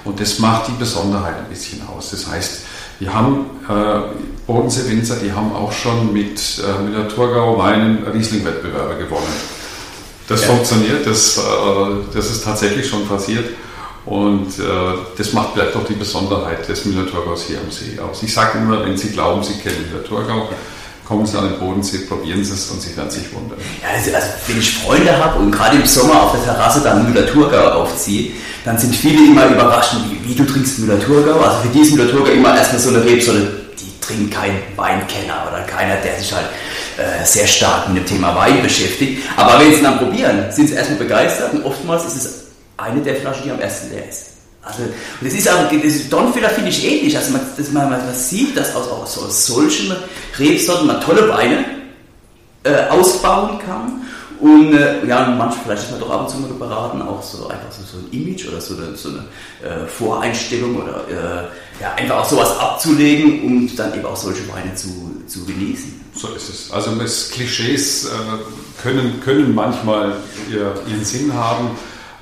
Und 0.06 0.20
das 0.22 0.40
macht 0.40 0.70
die 0.70 0.80
Besonderheit 0.80 1.36
ein 1.38 1.50
bisschen 1.50 1.82
aus. 1.88 2.12
Das 2.12 2.28
heißt, 2.28 2.62
wir 3.00 3.14
haben 3.14 3.46
äh, 3.70 4.00
Bodensee-Winzer, 4.48 5.18
die 5.18 5.32
haben 5.32 5.54
auch 5.54 5.72
schon 5.72 6.14
mit 6.14 6.40
äh, 6.60 6.82
Müller-Thurgau 6.82 7.58
Weinen 7.58 8.06
Riesling-Wettbewerbe 8.08 8.96
gewonnen. 8.96 9.57
Das 10.28 10.42
ja. 10.42 10.48
funktioniert, 10.48 11.06
das, 11.06 11.38
äh, 11.38 11.42
das 12.14 12.30
ist 12.30 12.44
tatsächlich 12.44 12.88
schon 12.88 13.08
passiert. 13.08 13.46
Und 14.06 14.58
äh, 14.60 14.64
das 15.18 15.34
macht 15.34 15.50
vielleicht 15.54 15.76
auch 15.76 15.86
die 15.86 15.94
Besonderheit 15.94 16.68
des 16.68 16.86
Müller-Thurgaus 16.86 17.46
hier 17.48 17.60
am 17.60 17.70
See 17.70 18.00
aus. 18.00 18.24
Ich 18.24 18.34
sage 18.34 18.58
immer, 18.58 18.86
wenn 18.86 18.98
Sie 18.98 19.10
glauben, 19.10 19.44
Sie 19.44 19.56
kennen 19.56 19.86
Müller-Thurgau, 19.90 20.48
kommen 21.06 21.26
Sie 21.26 21.38
an 21.38 21.50
den 21.50 21.60
Bodensee, 21.60 22.00
probieren 22.00 22.42
Sie 22.44 22.54
es 22.54 22.70
und 22.72 22.82
Sie 22.82 22.96
werden 22.96 23.10
sich 23.10 23.34
wundern. 23.34 23.58
Ja, 23.82 23.90
also, 23.98 24.16
also, 24.16 24.28
wenn 24.48 24.60
ich 24.60 24.78
Freunde 24.78 25.18
habe 25.18 25.40
und 25.40 25.52
gerade 25.52 25.76
im 25.76 25.86
Sommer 25.86 26.24
auf 26.24 26.32
der 26.32 26.44
Terrasse 26.44 26.82
dann 26.82 27.12
Müller-Thurgau 27.12 27.82
aufziehe, 27.82 28.32
dann 28.64 28.78
sind 28.78 28.96
viele 28.96 29.26
immer 29.28 29.48
überrascht, 29.48 29.96
wie, 30.10 30.30
wie 30.30 30.36
du 30.36 30.46
trinkst 30.46 30.80
Müller-Thurgau. 30.80 31.42
Also 31.42 31.64
für 31.64 31.70
die 31.70 31.82
ist 31.82 31.92
Müller-Thurgau 31.94 32.32
immer 32.32 32.56
erstmal 32.56 32.80
so 32.80 32.90
eine 32.90 33.04
Rebsorte, 33.04 33.67
trinkt 34.08 34.34
kein 34.34 34.62
Weinkenner 34.76 35.48
oder 35.48 35.62
keiner, 35.64 35.98
der 35.98 36.20
sich 36.20 36.34
halt 36.34 36.48
äh, 36.98 37.26
sehr 37.26 37.48
stark 37.48 37.90
mit 37.90 37.98
dem 37.98 38.06
Thema 38.06 38.36
Wein 38.36 38.62
beschäftigt. 38.62 39.24
Aber 39.36 39.60
wenn 39.60 39.74
sie 39.74 39.82
dann 39.82 40.00
probieren, 40.00 40.46
sind 40.52 40.68
sie 40.68 40.76
erstmal 40.76 41.00
begeistert 41.00 41.54
und 41.54 41.64
oftmals 41.64 42.06
ist 42.06 42.16
es 42.16 42.44
eine 42.78 43.02
der 43.02 43.16
Flaschen, 43.16 43.44
die 43.44 43.52
am 43.52 43.60
ersten 43.60 43.92
leer 43.92 44.08
ist. 44.08 44.28
Also, 44.62 44.84
das 45.22 45.34
ist 45.34 45.48
aber, 45.48 45.70
das 45.72 46.10
Donfiller 46.10 46.50
finde 46.50 46.70
ich 46.70 46.86
ähnlich. 46.86 47.16
Also 47.16 47.32
man, 47.32 47.42
das, 47.58 47.72
man, 47.72 47.90
man 47.90 48.02
sieht, 48.14 48.58
dass 48.58 48.76
aus, 48.76 49.18
aus 49.18 49.46
solchen 49.46 49.96
Rebsorten 50.38 50.88
man 50.88 51.00
tolle 51.00 51.30
Weine 51.30 51.64
äh, 52.64 52.90
ausbauen 52.90 53.60
kann. 53.60 54.02
Und 54.40 54.74
äh, 54.74 55.06
ja, 55.08 55.28
manchmal, 55.30 55.64
vielleicht 55.64 55.84
ist 55.84 55.92
man 55.92 56.00
doch 56.00 56.10
ab 56.12 56.22
und 56.22 56.30
zu 56.30 56.38
mal 56.38 56.50
beraten, 56.50 57.02
auch 57.02 57.24
so 57.24 57.48
einfach 57.48 57.72
so, 57.72 57.84
so 57.84 57.98
ein 57.98 58.12
Image 58.12 58.48
oder 58.48 58.62
so 58.62 58.76
eine, 58.76 58.96
so 58.96 59.10
eine 59.10 59.26
äh, 59.64 59.88
Voreinstellung 59.88 60.76
oder 60.76 61.08
äh, 61.10 61.82
ja, 61.82 61.94
einfach 61.96 62.18
auch 62.18 62.30
sowas 62.30 62.58
abzulegen, 62.60 63.44
um 63.44 63.76
dann 63.76 63.94
eben 63.96 64.06
auch 64.06 64.16
solche 64.16 64.48
Weine 64.52 64.76
zu, 64.76 65.24
zu 65.28 65.46
genießen. 65.46 66.02
So 66.14 66.30
ist 66.30 66.50
es. 66.50 66.72
Also 66.72 66.96
das 66.96 67.30
Klischees 67.32 68.06
äh, 68.06 68.10
können, 68.82 69.20
können 69.22 69.56
manchmal 69.56 70.16
ihr, 70.52 70.74
ihren 70.88 71.06
Sinn 71.06 71.34
haben, 71.34 71.72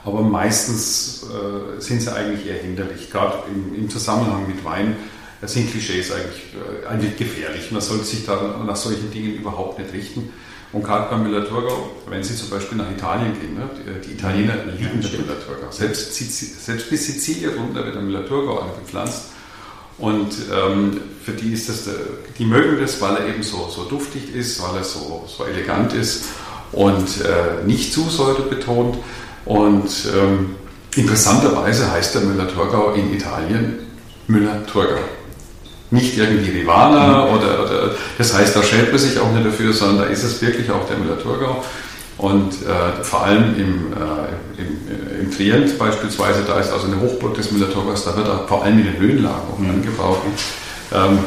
aber 0.06 0.22
meistens 0.22 1.24
äh, 1.24 1.82
sind 1.82 2.02
sie 2.02 2.14
eigentlich 2.14 2.48
eher 2.48 2.62
hinderlich. 2.62 3.10
Gerade 3.12 3.40
im, 3.54 3.76
im 3.76 3.90
Zusammenhang 3.90 4.48
mit 4.48 4.64
Wein 4.64 4.96
sind 5.42 5.70
Klischees 5.72 6.12
eigentlich, 6.12 6.44
äh, 6.54 6.88
eigentlich 6.88 7.18
gefährlich. 7.18 7.72
Man 7.72 7.82
sollte 7.82 8.06
sich 8.06 8.26
da 8.26 8.62
nach 8.66 8.76
solchen 8.76 9.12
Dingen 9.12 9.36
überhaupt 9.36 9.80
nicht 9.80 9.94
richten. 9.94 10.30
Und 10.76 10.84
gerade 10.84 11.10
bei 11.10 11.16
Müller-Thurgau, 11.16 11.90
wenn 12.10 12.22
Sie 12.22 12.36
zum 12.36 12.50
Beispiel 12.50 12.78
nach 12.78 12.92
Italien 12.92 13.32
gehen, 13.40 13.56
ne, 13.56 13.70
die, 14.06 14.12
Italiener 14.12 14.56
lieben 14.78 15.00
den 15.00 15.22
Müller-Thurgau. 15.22 15.72
Selbst, 15.72 16.14
selbst 16.14 16.90
bis 16.90 17.06
Sizilien 17.06 17.58
runter 17.58 17.86
wird 17.86 17.96
der 17.96 18.02
Müller-Thurgau 18.02 18.60
angepflanzt. 18.60 19.28
Und 19.98 20.34
ähm, 20.54 21.00
für 21.24 21.32
die 21.32 21.54
ist 21.54 21.70
das, 21.70 21.88
die 22.38 22.44
mögen 22.44 22.78
das, 22.82 23.00
weil 23.00 23.16
er 23.16 23.26
eben 23.26 23.42
so, 23.42 23.70
so 23.74 23.86
duftig 23.86 24.36
ist, 24.36 24.62
weil 24.62 24.76
er 24.76 24.84
so, 24.84 25.24
so 25.26 25.46
elegant 25.46 25.94
ist 25.94 26.26
und 26.74 27.22
äh, 27.22 27.66
nicht 27.66 27.94
zu 27.94 28.10
säurebetont. 28.10 28.98
Und 29.46 29.90
ähm, 30.14 30.56
interessanterweise 30.94 31.90
heißt 31.90 32.16
der 32.16 32.24
Müller-Thurgau 32.24 32.96
in 32.96 33.14
Italien 33.14 33.80
Müller-Thurgau 34.28 35.00
nicht 35.96 36.18
irgendwie 36.18 36.52
Rivana 36.52 37.26
mhm. 37.26 37.34
oder, 37.34 37.64
oder, 37.64 37.92
das 38.18 38.34
heißt, 38.34 38.56
da 38.56 38.62
schält 38.62 38.92
man 38.92 39.00
sich 39.00 39.18
auch 39.20 39.32
nicht 39.32 39.46
dafür, 39.46 39.74
sondern 39.74 40.00
da 40.00 40.04
ist 40.06 40.24
es 40.24 40.42
wirklich 40.42 40.70
auch 40.70 40.88
der 40.88 40.98
Müller-Thurgau. 40.98 41.64
Und 42.18 42.54
äh, 42.54 43.04
vor 43.04 43.24
allem 43.24 43.56
im, 43.58 43.94
äh, 43.94 44.62
im, 44.62 44.68
äh, 44.88 45.22
im, 45.22 45.32
Trient 45.32 45.78
beispielsweise, 45.78 46.44
da 46.48 46.60
ist 46.60 46.72
also 46.72 46.88
eine 46.88 47.02
Hochburg 47.02 47.34
des 47.34 47.52
Müller-Thurgaus, 47.52 48.06
da 48.06 48.16
wird 48.16 48.28
er 48.28 48.48
vor 48.48 48.64
allem 48.64 48.80
in 48.80 48.86
den 48.86 48.98
Höhenlagen 48.98 49.42
auch 49.52 49.60
mhm. 49.60 49.72
angebaut. 49.72 50.20
Ähm, 50.94 51.20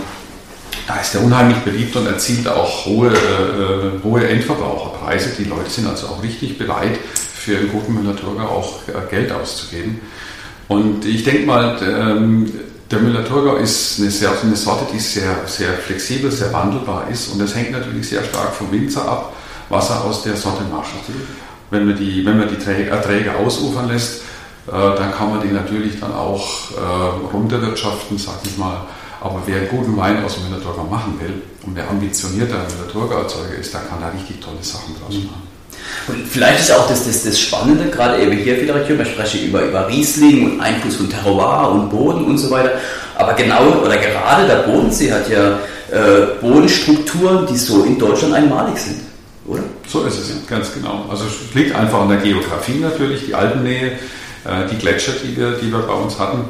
da 0.86 0.96
ist 1.00 1.14
er 1.14 1.22
unheimlich 1.22 1.58
beliebt 1.58 1.94
und 1.96 2.06
erzielt 2.06 2.48
auch 2.48 2.86
hohe, 2.86 3.08
äh, 3.08 4.02
hohe 4.02 4.26
Endverbraucherpreise. 4.26 5.34
Die 5.38 5.44
Leute 5.44 5.68
sind 5.68 5.86
also 5.86 6.06
auch 6.06 6.22
richtig 6.22 6.56
bereit, 6.56 6.98
für 7.14 7.58
einen 7.58 7.70
guten 7.70 7.94
Müller-Thurgau 7.94 8.44
auch 8.44 8.88
äh, 8.88 8.92
Geld 9.10 9.30
auszugeben. 9.30 10.00
Und 10.68 11.04
ich 11.04 11.24
denke 11.24 11.46
mal, 11.46 11.78
ähm, 11.82 12.50
der 12.90 13.00
Müller-Thurgau 13.00 13.56
ist 13.56 14.00
eine, 14.00 14.10
sehr, 14.10 14.30
eine 14.42 14.56
Sorte, 14.56 14.86
die 14.92 14.98
sehr, 14.98 15.46
sehr 15.46 15.74
flexibel, 15.74 16.30
sehr 16.30 16.52
wandelbar 16.52 17.08
ist 17.10 17.28
und 17.28 17.38
das 17.38 17.54
hängt 17.54 17.72
natürlich 17.72 18.08
sehr 18.08 18.24
stark 18.24 18.54
vom 18.54 18.70
Winzer 18.72 19.06
ab, 19.06 19.34
Wasser 19.68 20.04
aus 20.04 20.22
der 20.22 20.36
Sorte 20.36 20.64
macht. 20.64 20.88
Wenn 21.70 21.86
man 21.86 21.96
die, 21.96 22.24
wenn 22.24 22.38
man 22.38 22.48
die 22.48 22.88
Erträge 22.88 23.34
ausufern 23.36 23.88
lässt, 23.88 24.22
äh, 24.66 24.70
dann 24.70 25.12
kann 25.12 25.30
man 25.30 25.42
die 25.46 25.52
natürlich 25.52 26.00
dann 26.00 26.14
auch 26.14 26.70
äh, 26.70 27.34
runterwirtschaften, 27.34 28.16
sag 28.16 28.36
ich 28.44 28.56
mal. 28.56 28.86
Aber 29.20 29.42
wer 29.44 29.66
guten 29.66 29.96
Wein 29.96 30.24
aus 30.24 30.36
dem 30.36 30.44
Müller-Thurgau 30.48 30.84
machen 30.84 31.18
will 31.20 31.42
und 31.66 31.76
wer 31.76 31.90
ambitionierter 31.90 32.56
Müller-Thurgau-Erzeuger 32.56 33.56
ist, 33.56 33.74
der 33.74 33.80
kann 33.82 34.00
da 34.00 34.08
richtig 34.08 34.40
tolle 34.40 34.62
Sachen 34.62 34.94
draus 34.98 35.14
mhm. 35.14 35.24
machen. 35.24 35.57
Und 36.08 36.26
vielleicht 36.26 36.60
ist 36.60 36.72
auch 36.72 36.88
das, 36.88 37.06
das, 37.06 37.24
das 37.24 37.38
Spannende, 37.38 37.86
gerade 37.90 38.20
eben 38.22 38.32
hier 38.32 38.54
Region, 38.54 38.98
wir 38.98 39.04
sprechen 39.04 39.46
über, 39.46 39.62
über 39.62 39.88
Riesling 39.88 40.44
und 40.44 40.60
Einfluss 40.60 40.96
von 40.96 41.10
Terroir 41.10 41.70
und 41.70 41.90
Boden 41.90 42.24
und 42.24 42.38
so 42.38 42.50
weiter. 42.50 42.72
Aber 43.16 43.34
genau 43.34 43.82
oder 43.84 43.96
gerade 43.96 44.46
der 44.46 44.62
Bodensee 44.62 45.12
hat 45.12 45.28
ja 45.28 45.58
äh, 45.90 46.26
Bodenstrukturen, 46.40 47.46
die 47.46 47.56
so 47.56 47.84
in 47.84 47.98
Deutschland 47.98 48.34
einmalig 48.34 48.78
sind, 48.78 49.00
oder? 49.46 49.62
So 49.86 50.04
ist 50.04 50.18
es, 50.18 50.46
ganz 50.46 50.72
genau. 50.72 51.06
Also 51.10 51.24
es 51.24 51.54
liegt 51.54 51.74
einfach 51.74 52.00
an 52.02 52.08
der 52.08 52.18
Geografie 52.18 52.78
natürlich, 52.80 53.26
die 53.26 53.34
Alpennähe, 53.34 53.92
äh, 54.44 54.68
die 54.70 54.76
Gletscher, 54.76 55.12
die 55.22 55.36
wir, 55.36 55.52
die 55.52 55.70
wir 55.72 55.80
bei 55.80 55.94
uns 55.94 56.18
hatten. 56.18 56.44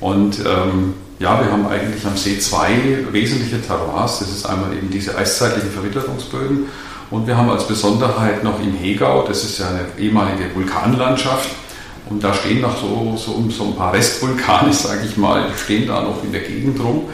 Und 0.00 0.40
ähm, 0.40 0.94
ja, 1.18 1.40
wir 1.40 1.50
haben 1.50 1.66
eigentlich 1.68 2.04
am 2.04 2.16
See 2.16 2.38
zwei 2.40 2.70
wesentliche 3.12 3.62
Terroirs. 3.62 4.18
Das 4.18 4.28
ist 4.28 4.44
einmal 4.44 4.72
eben 4.72 4.90
diese 4.90 5.16
eiszeitlichen 5.16 5.70
Verwitterungsböden 5.70 6.66
und 7.12 7.26
wir 7.26 7.36
haben 7.36 7.50
als 7.50 7.68
Besonderheit 7.68 8.42
noch 8.42 8.58
im 8.60 8.74
Hegau, 8.74 9.24
das 9.28 9.44
ist 9.44 9.58
ja 9.58 9.66
eine 9.68 9.86
ehemalige 9.98 10.54
Vulkanlandschaft, 10.54 11.50
und 12.10 12.22
da 12.22 12.34
stehen 12.34 12.60
noch 12.60 12.76
so, 12.78 13.14
so, 13.16 13.42
so 13.50 13.64
ein 13.64 13.76
paar 13.76 13.92
Restvulkane, 13.92 14.72
sage 14.72 15.02
ich 15.08 15.16
mal, 15.16 15.46
die 15.50 15.58
stehen 15.58 15.86
da 15.86 16.02
noch 16.02 16.22
in 16.24 16.32
der 16.32 16.42
Gegend 16.42 16.82
rum. 16.82 17.04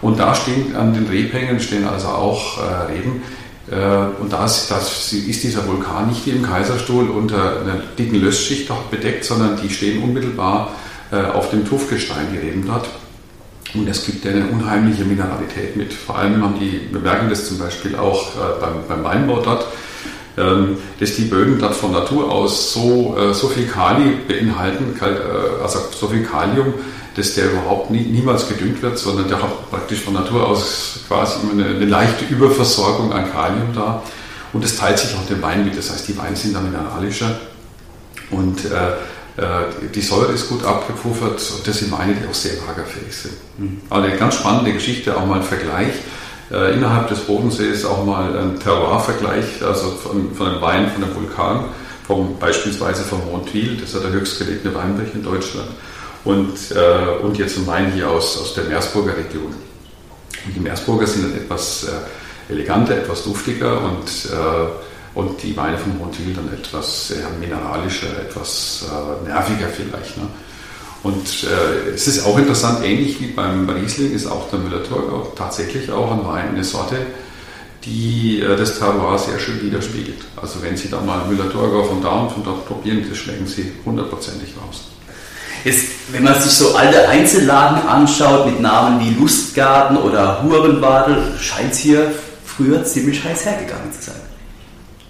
Und 0.00 0.18
da 0.18 0.34
stehen 0.34 0.74
an 0.74 0.92
den 0.92 1.06
Rebhängen 1.06 1.60
stehen 1.60 1.86
also 1.86 2.08
auch 2.08 2.58
äh, 2.58 2.92
Reben. 2.92 3.22
Äh, 3.70 4.20
und 4.20 4.32
da 4.32 4.44
ist, 4.44 4.68
das, 4.68 5.12
ist 5.12 5.44
dieser 5.44 5.66
Vulkan 5.66 6.08
nicht 6.08 6.26
wie 6.26 6.30
im 6.30 6.42
Kaiserstuhl 6.42 7.08
unter 7.08 7.60
einer 7.60 7.76
dicken 7.96 8.16
Lössschicht 8.16 8.68
bedeckt, 8.90 9.24
sondern 9.24 9.60
die 9.62 9.70
stehen 9.70 10.02
unmittelbar 10.02 10.72
äh, 11.12 11.22
auf 11.22 11.50
dem 11.50 11.66
Tuffgestein, 11.66 12.26
die 12.32 12.38
Reben 12.38 12.66
dort. 12.66 12.88
Und 13.74 13.88
es 13.88 14.04
gibt 14.04 14.26
eine 14.26 14.46
unheimliche 14.46 15.04
Mineralität 15.04 15.76
mit. 15.76 15.92
Vor 15.94 16.18
allem 16.18 16.42
haben 16.42 16.58
die, 16.58 16.88
wir 16.90 17.00
merken 17.00 17.30
das 17.30 17.48
zum 17.48 17.58
Beispiel 17.58 17.96
auch 17.96 18.34
äh, 18.36 18.60
beim, 18.60 18.86
beim 18.86 19.04
Weinbau 19.04 19.40
dort, 19.40 19.66
ähm, 20.36 20.76
dass 21.00 21.16
die 21.16 21.24
Böden 21.24 21.58
dort 21.58 21.74
von 21.74 21.92
Natur 21.92 22.30
aus 22.30 22.74
so, 22.74 23.16
äh, 23.18 23.32
so 23.32 23.48
viel 23.48 23.66
Kali 23.66 24.18
beinhalten, 24.28 24.94
äh, 25.00 25.62
also 25.62 25.78
so 25.98 26.08
viel 26.08 26.22
Kalium, 26.22 26.74
dass 27.16 27.34
der 27.34 27.50
überhaupt 27.52 27.90
nie, 27.90 28.00
niemals 28.02 28.48
gedüngt 28.48 28.82
wird, 28.82 28.98
sondern 28.98 29.28
der 29.28 29.42
hat 29.42 29.70
praktisch 29.70 30.00
von 30.00 30.14
Natur 30.14 30.46
aus 30.46 31.00
quasi 31.08 31.40
immer 31.42 31.64
eine, 31.64 31.76
eine 31.76 31.86
leichte 31.86 32.26
Überversorgung 32.26 33.12
an 33.12 33.30
Kalium 33.32 33.74
da. 33.74 34.02
Und 34.52 34.64
das 34.64 34.76
teilt 34.76 34.98
sich 34.98 35.14
auch 35.14 35.26
dem 35.26 35.40
Wein 35.40 35.64
mit. 35.64 35.76
Das 35.78 35.90
heißt, 35.90 36.08
die 36.08 36.16
Weine 36.18 36.36
sind 36.36 36.54
da 36.54 36.60
mineralischer. 36.60 37.38
Und 38.30 38.66
äh, 38.66 38.68
die 39.94 40.00
Säure 40.02 40.32
ist 40.32 40.48
gut 40.50 40.62
abgepuffert 40.64 41.40
und 41.56 41.66
das 41.66 41.78
sind 41.78 41.90
Weine, 41.90 42.14
die 42.14 42.28
auch 42.28 42.34
sehr 42.34 42.52
lagerfähig 42.66 43.16
sind. 43.16 43.34
Aber 43.88 44.02
eine 44.02 44.16
ganz 44.16 44.34
spannende 44.34 44.72
Geschichte, 44.72 45.16
auch 45.16 45.24
mal 45.24 45.36
ein 45.36 45.42
Vergleich. 45.42 45.94
Äh, 46.52 46.74
innerhalb 46.74 47.08
des 47.08 47.20
Bodensees 47.20 47.86
auch 47.86 48.04
mal 48.04 48.36
ein 48.36 48.60
Terroir-Vergleich, 48.60 49.62
also 49.66 49.88
von, 49.92 50.34
von 50.34 50.48
einem 50.48 50.60
Wein 50.60 50.90
von 50.90 51.02
einem 51.02 51.14
Vulkan, 51.14 51.64
vom, 52.06 52.38
beispielsweise 52.38 53.04
vom 53.04 53.24
Montville, 53.30 53.76
das 53.80 53.94
ist 53.94 54.04
der 54.04 54.10
höchstgelegene 54.10 54.74
Weinberg 54.74 55.14
in 55.14 55.22
Deutschland, 55.22 55.68
und, 56.24 56.52
äh, 56.72 57.24
und 57.24 57.38
jetzt 57.38 57.56
ein 57.56 57.66
Wein 57.66 57.92
hier 57.92 58.10
aus, 58.10 58.36
aus 58.38 58.52
der 58.52 58.64
Meersburger 58.64 59.16
Region. 59.16 59.54
Und 60.44 60.54
die 60.54 60.60
Meersburger 60.60 61.06
sind 61.06 61.24
dann 61.24 61.34
etwas 61.34 61.84
äh, 61.84 62.52
eleganter, 62.52 62.96
etwas 62.96 63.24
duftiger 63.24 63.80
und 63.80 64.08
äh, 64.30 64.91
und 65.14 65.42
die 65.42 65.56
Weine 65.56 65.76
von 65.78 65.98
Montil 65.98 66.34
dann 66.34 66.52
etwas 66.52 67.08
sehr 67.08 67.28
mineralischer, 67.38 68.18
etwas 68.20 68.86
äh, 68.88 69.28
nerviger 69.28 69.68
vielleicht. 69.68 70.16
Ne? 70.16 70.24
Und 71.02 71.44
äh, 71.44 71.90
es 71.90 72.06
ist 72.06 72.24
auch 72.24 72.38
interessant, 72.38 72.84
ähnlich 72.84 73.20
wie 73.20 73.26
beim 73.26 73.68
Riesling 73.68 74.12
ist 74.12 74.26
auch 74.26 74.48
der 74.50 74.60
Müller-Thurgau 74.60 75.32
tatsächlich 75.36 75.90
auch 75.90 76.12
ein 76.12 76.24
Wein, 76.26 76.50
eine 76.50 76.64
Sorte, 76.64 76.96
die 77.84 78.40
äh, 78.40 78.56
das 78.56 78.78
Terroir 78.78 79.18
sehr 79.18 79.38
schön 79.38 79.60
widerspiegelt. 79.60 80.20
Also 80.40 80.62
wenn 80.62 80.76
Sie 80.76 80.88
da 80.88 81.00
mal 81.00 81.26
Müller-Thurgau 81.26 81.84
von 81.84 82.02
da 82.02 82.20
und 82.20 82.32
von 82.32 82.44
dort 82.44 82.66
probieren, 82.66 83.04
das 83.08 83.18
schmecken 83.18 83.46
Sie 83.46 83.72
hundertprozentig 83.84 84.50
raus. 84.56 84.84
Jetzt, 85.64 85.86
wenn 86.10 86.24
man 86.24 86.40
sich 86.40 86.52
so 86.52 86.74
alte 86.74 87.08
Einzellagen 87.08 87.86
anschaut 87.86 88.46
mit 88.46 88.60
Namen 88.60 89.00
wie 89.00 89.20
Lustgarten 89.20 89.96
oder 89.96 90.42
Hurenwadel, 90.42 91.38
scheint 91.38 91.72
es 91.72 91.78
hier 91.78 92.12
früher 92.44 92.84
ziemlich 92.84 93.22
heiß 93.22 93.44
hergegangen 93.44 93.92
zu 93.92 94.10
sein. 94.10 94.31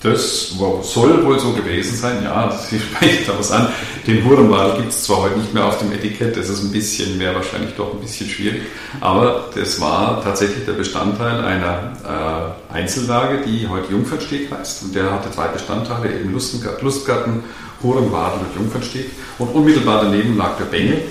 Das 0.03 0.49
soll 0.49 1.25
wohl 1.25 1.39
so 1.39 1.53
gewesen 1.53 1.97
sein, 1.97 2.25
ja, 2.25 2.51
Sie 2.51 2.81
sprechen 2.81 3.25
da 3.27 3.39
was 3.39 3.53
an. 3.53 3.69
Den 4.05 4.25
Hurenwal 4.25 4.77
gibt 4.79 4.89
es 4.89 5.05
zwar 5.05 5.19
heute 5.23 5.39
nicht 5.39 5.55
mehr 5.55 5.65
auf 5.65 5.79
dem 5.79 5.93
Etikett, 5.93 6.37
das 6.37 6.49
ist 6.49 6.63
ein 6.65 6.73
bisschen, 6.73 7.21
wäre 7.21 7.37
wahrscheinlich 7.37 7.75
doch 7.77 7.95
ein 7.95 8.01
bisschen 8.01 8.29
schwierig, 8.29 8.63
aber 9.01 9.51
das 9.55 9.81
war 9.81 10.21
tatsächlich 10.21 10.65
der 10.65 10.73
Bestandteil 10.73 11.45
einer 11.45 12.57
äh, 12.73 12.75
Einzellage, 12.75 13.43
die 13.47 13.69
heute 13.69 13.93
Jungfernsteg 13.93 14.51
heißt. 14.51 14.83
Und 14.83 14.95
der 14.95 15.13
hatte 15.13 15.31
zwei 15.31 15.47
Bestandteile, 15.49 16.13
eben 16.13 16.33
Lustgarten, 16.33 17.45
Hurenwadel 17.83 18.41
und 18.41 18.61
Jungfernsteg. 18.61 19.11
Und 19.39 19.49
unmittelbar 19.55 20.03
daneben 20.05 20.37
lag 20.37 20.57
der 20.57 20.65
Bengel. 20.65 21.03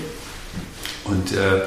Und 1.04 1.32
äh, 1.32 1.62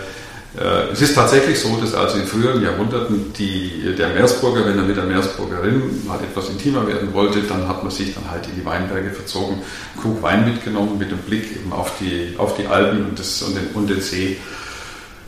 es 0.92 1.02
ist 1.02 1.16
tatsächlich 1.16 1.60
so, 1.60 1.76
dass 1.78 1.94
also 1.94 2.18
in 2.18 2.26
früheren 2.26 2.62
Jahrhunderten 2.62 3.34
die, 3.34 3.94
der 3.98 4.10
Meersburger, 4.10 4.66
wenn 4.66 4.78
er 4.78 4.86
mit 4.86 4.96
der 4.96 5.04
Meersburgerin 5.04 6.06
mal 6.08 6.20
etwas 6.20 6.50
intimer 6.50 6.88
werden 6.88 7.14
wollte, 7.14 7.42
dann 7.42 7.68
hat 7.68 7.84
man 7.84 7.92
sich 7.92 8.14
dann 8.14 8.30
halt 8.32 8.48
in 8.48 8.56
die 8.56 8.66
Weinberge 8.66 9.12
verzogen, 9.12 9.62
Krug 10.02 10.22
Wein 10.22 10.46
mitgenommen 10.46 10.98
mit 10.98 11.12
dem 11.12 11.18
Blick 11.18 11.52
eben 11.52 11.74
auf 11.74 11.94
die, 12.00 12.36
auf 12.38 12.56
die 12.56 12.68
Alpen 12.68 13.06
und, 13.10 13.20
das, 13.20 13.42
und, 13.42 13.56
den, 13.56 13.68
und 13.74 13.90
den 13.90 14.00
See. 14.00 14.38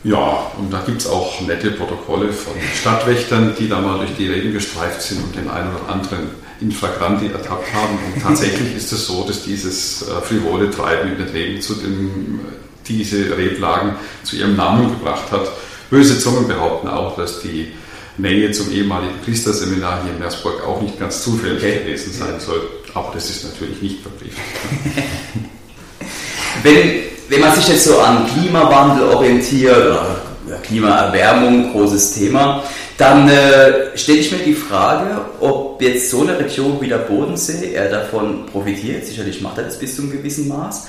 Ja, 0.04 0.50
und 0.56 0.72
da 0.72 0.80
gibt 0.86 1.02
es 1.02 1.06
auch 1.06 1.40
nette 1.42 1.72
Protokolle 1.72 2.32
von 2.32 2.54
Stadtwächtern, 2.80 3.54
die 3.58 3.68
da 3.68 3.80
mal 3.80 3.98
durch 3.98 4.16
die 4.16 4.28
Regen 4.28 4.52
gestreift 4.52 5.02
sind 5.02 5.22
und 5.22 5.36
den 5.36 5.50
einen 5.50 5.74
oder 5.74 5.92
anderen 5.92 6.28
in 6.60 6.72
Flagranti 6.72 7.26
ertappt 7.26 7.72
haben. 7.74 7.98
Und 8.14 8.22
tatsächlich 8.22 8.74
ist 8.76 8.92
es 8.92 9.06
so, 9.06 9.24
dass 9.24 9.42
dieses 9.42 10.02
äh, 10.02 10.20
frivole 10.22 10.70
Treiben 10.70 11.12
in 11.12 11.18
den 11.18 11.28
Regen 11.28 11.60
zu 11.60 11.74
den 11.74 12.40
diese 12.88 13.36
Reblagen 13.36 13.94
zu 14.24 14.36
ihrem 14.36 14.56
Namen 14.56 14.90
gebracht 14.90 15.30
hat. 15.30 15.48
Böse 15.90 16.18
Zungen 16.18 16.48
behaupten 16.48 16.88
auch, 16.88 17.16
dass 17.16 17.40
die 17.40 17.72
Nähe 18.18 18.52
zum 18.52 18.70
ehemaligen 18.72 19.18
Priesterseminar 19.24 20.02
hier 20.02 20.12
in 20.12 20.18
Meersburg 20.18 20.66
auch 20.66 20.82
nicht 20.82 20.98
ganz 20.98 21.22
zufällig 21.22 21.58
okay. 21.58 21.78
gewesen 21.80 22.12
sein 22.12 22.40
soll. 22.40 22.60
Aber 22.94 23.12
das 23.14 23.30
ist 23.30 23.44
natürlich 23.44 23.80
nicht 23.80 24.02
verbrieft. 24.02 24.36
wenn, 26.62 27.02
wenn 27.28 27.40
man 27.40 27.54
sich 27.54 27.68
jetzt 27.68 27.84
so 27.84 27.98
an 28.00 28.26
Klimawandel 28.26 29.08
orientiert 29.08 29.76
oder 29.76 30.22
Klimaerwärmung, 30.64 31.72
großes 31.72 32.14
Thema, 32.14 32.64
dann 32.96 33.28
äh, 33.28 33.96
stelle 33.96 34.18
ich 34.18 34.32
mir 34.32 34.38
die 34.38 34.54
Frage, 34.54 35.20
ob 35.38 35.80
jetzt 35.80 36.10
so 36.10 36.22
eine 36.22 36.38
Region 36.38 36.80
wie 36.80 36.88
der 36.88 36.98
Bodensee 36.98 37.72
er 37.72 37.88
davon 37.88 38.46
profitiert. 38.46 39.06
Sicherlich 39.06 39.40
macht 39.40 39.58
er 39.58 39.64
das 39.64 39.78
bis 39.78 39.94
zu 39.94 40.02
einem 40.02 40.10
gewissen 40.10 40.48
Maß. 40.48 40.88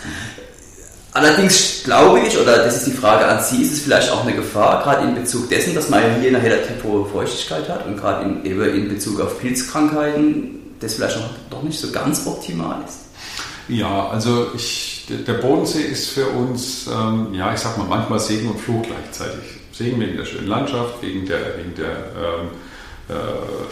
Allerdings 1.12 1.82
glaube 1.84 2.20
ich, 2.20 2.38
oder 2.38 2.58
das 2.58 2.78
ist 2.78 2.88
die 2.88 2.98
Frage 2.98 3.26
an 3.26 3.44
Sie, 3.44 3.64
ist 3.64 3.74
es 3.74 3.80
vielleicht 3.82 4.12
auch 4.12 4.24
eine 4.24 4.36
Gefahr, 4.36 4.84
gerade 4.84 5.08
in 5.08 5.16
Bezug 5.16 5.50
dessen, 5.50 5.74
dass 5.74 5.90
man 5.90 6.02
hier 6.22 6.30
eine 6.30 6.44
relativ 6.44 6.84
hohe 6.84 7.06
Feuchtigkeit 7.06 7.68
hat 7.68 7.86
und 7.88 7.98
gerade 7.98 8.26
in, 8.26 8.46
in 8.46 8.90
Bezug 8.90 9.20
auf 9.20 9.40
Pilzkrankheiten 9.40 10.60
das 10.80 10.94
vielleicht 10.96 11.18
noch, 11.18 11.30
doch 11.50 11.64
nicht 11.64 11.80
so 11.80 11.92
ganz 11.92 12.26
optimal 12.26 12.84
ist? 12.88 13.00
Ja, 13.68 14.10
also 14.10 14.48
ich, 14.56 15.08
der 15.10 15.34
Bodensee 15.34 15.82
ist 15.82 16.10
für 16.10 16.28
uns, 16.28 16.88
ähm, 16.88 17.34
ja, 17.34 17.54
ich 17.54 17.60
sag 17.60 17.78
mal, 17.78 17.86
manchmal 17.88 18.20
Segen 18.20 18.50
und 18.50 18.60
Fluch 18.60 18.84
gleichzeitig. 18.84 19.60
Segen 19.72 20.00
wegen 20.00 20.18
der 20.18 20.26
schönen 20.26 20.48
Landschaft, 20.48 21.02
wegen 21.02 21.26
der, 21.26 21.58
wegen 21.58 21.76
der 21.76 21.90
ähm, 21.90 22.50
äh, 23.10 23.14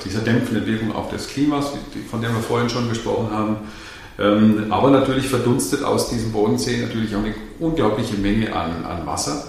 dieser 0.05 0.21
dämpfenden 0.21 0.65
Wirkung 0.65 0.95
auch 0.95 1.09
des 1.09 1.27
Klimas, 1.27 1.71
von 2.09 2.21
dem 2.21 2.33
wir 2.33 2.41
vorhin 2.41 2.69
schon 2.69 2.89
gesprochen 2.89 3.29
haben. 3.31 3.57
Ähm, 4.19 4.65
aber 4.69 4.89
natürlich 4.89 5.27
verdunstet 5.27 5.83
aus 5.83 6.09
diesem 6.09 6.31
Bodensee 6.31 6.81
natürlich 6.81 7.15
auch 7.15 7.23
eine 7.23 7.35
unglaubliche 7.59 8.15
Menge 8.15 8.55
an, 8.55 8.83
an 8.85 9.05
Wasser. 9.05 9.45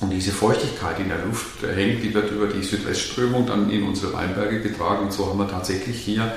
Und 0.00 0.10
diese 0.10 0.30
Feuchtigkeit, 0.30 0.98
die 0.98 1.02
in 1.02 1.08
der 1.08 1.24
Luft 1.24 1.62
hängt, 1.62 2.04
die 2.04 2.14
wird 2.14 2.30
über 2.30 2.46
die 2.46 2.62
Südwestströmung 2.62 3.46
dann 3.46 3.70
in 3.70 3.82
unsere 3.82 4.12
Weinberge 4.12 4.60
getragen. 4.60 5.06
Und 5.06 5.12
so 5.12 5.26
haben 5.26 5.38
wir 5.38 5.48
tatsächlich 5.48 5.96
hier 5.96 6.32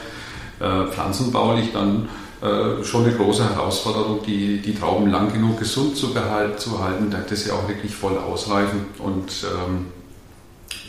äh, 0.59 0.87
pflanzenbaulich 0.87 1.71
dann 1.73 2.09
äh, 2.41 2.83
schon 2.83 3.03
eine 3.03 3.13
große 3.13 3.47
Herausforderung, 3.47 4.21
die, 4.25 4.61
die 4.61 4.73
Trauben 4.73 5.11
lang 5.11 5.31
genug 5.31 5.59
gesund 5.59 5.95
zu, 5.95 6.11
behalten, 6.13 6.57
zu 6.57 6.83
halten, 6.83 7.11
dass 7.11 7.43
sie 7.43 7.51
auch 7.51 7.67
wirklich 7.67 7.93
voll 7.93 8.17
ausreifen 8.17 8.85
und 8.97 9.31
ähm, 9.43 9.87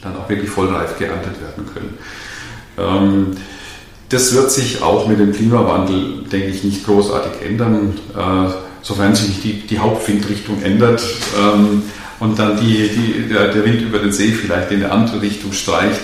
dann 0.01 0.17
auch 0.17 0.29
wirklich 0.31 0.49
vollreif 0.49 0.99
geerntet 0.99 1.35
werden 1.43 1.67
können. 1.75 1.99
Ähm, 2.79 3.37
das 4.13 4.35
wird 4.35 4.51
sich 4.51 4.83
auch 4.83 5.09
mit 5.09 5.19
dem 5.19 5.33
Klimawandel, 5.33 6.25
denke 6.31 6.49
ich, 6.49 6.63
nicht 6.63 6.85
großartig 6.85 7.49
ändern, 7.49 7.95
äh, 8.15 8.53
sofern 8.83 9.15
sich 9.15 9.41
die, 9.41 9.67
die 9.67 9.79
Hauptwindrichtung 9.79 10.63
ändert 10.63 11.03
ähm, 11.41 11.83
und 12.21 12.39
dann 12.39 12.61
die, 12.61 12.89
die, 12.89 13.29
der, 13.33 13.65
Wind 13.65 13.81
über 13.81 13.99
den 13.99 14.13
See 14.13 14.33
vielleicht 14.33 14.71
in 14.71 14.85
eine 14.85 14.93
andere 14.93 15.23
Richtung 15.23 15.53
streicht. 15.53 16.01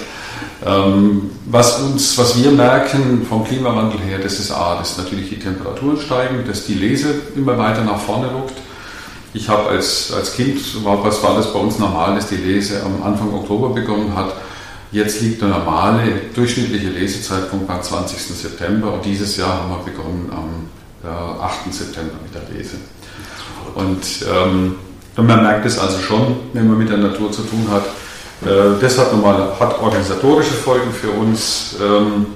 Ähm, 0.65 1.31
was, 1.45 1.81
uns, 1.81 2.17
was 2.17 2.43
wir 2.43 2.51
merken 2.51 3.27
vom 3.29 3.45
Klimawandel 3.45 4.01
her, 4.01 4.19
das 4.23 4.39
ist 4.39 4.51
A, 4.53 4.77
dass 4.77 4.97
natürlich 4.97 5.29
die 5.29 5.39
Temperaturen 5.39 6.01
steigen, 6.01 6.45
dass 6.47 6.65
die 6.65 6.75
Lese 6.75 7.15
immer 7.37 7.59
weiter 7.59 7.85
nach 7.85 8.01
vorne 8.01 8.29
ruckt. 8.29 8.55
Ich 9.35 9.51
habe 9.51 9.69
als, 9.69 10.13
als 10.13 10.35
Kind, 10.35 10.59
war, 10.83 11.05
was 11.05 11.23
war 11.23 11.37
das 11.37 11.53
bei 11.53 11.59
uns 11.59 11.79
normal, 11.79 12.15
dass 12.15 12.29
die 12.29 12.37
Lese 12.37 12.83
am 12.83 13.03
Anfang 13.03 13.35
Oktober 13.35 13.69
begonnen 13.69 14.17
hat. 14.17 14.33
Jetzt 14.91 15.21
liegt 15.21 15.43
der 15.43 15.49
normale 15.49 16.13
durchschnittliche 16.35 16.89
Lesezeitpunkt 16.89 17.67
beim 17.67 17.83
20. 17.83 18.19
September 18.19 18.95
und 18.95 19.05
dieses 19.05 19.37
Jahr 19.37 19.63
haben 19.63 19.71
wir 19.71 19.93
begonnen 19.93 20.31
am 20.33 20.69
äh, 21.05 21.43
8. 21.43 21.73
September 21.73 22.15
mit 22.23 22.35
der 22.35 22.57
Lese. 22.57 22.77
Und 23.75 24.03
ähm, 24.27 24.77
man 25.17 25.43
merkt 25.43 25.67
es 25.67 25.79
also 25.79 25.99
schon, 25.99 26.37
wenn 26.55 26.69
man 26.69 26.79
mit 26.79 26.89
der 26.89 26.97
Natur 26.97 27.31
zu 27.31 27.43
tun 27.43 27.67
hat. 27.71 27.85
Äh, 28.49 28.81
das 28.81 28.97
hat 28.99 29.13
nochmal 29.13 29.53
hat 29.61 29.79
organisatorische 29.79 30.55
Folgen 30.55 30.91
für 30.91 31.11
uns. 31.11 31.77
Ähm, 31.83 32.27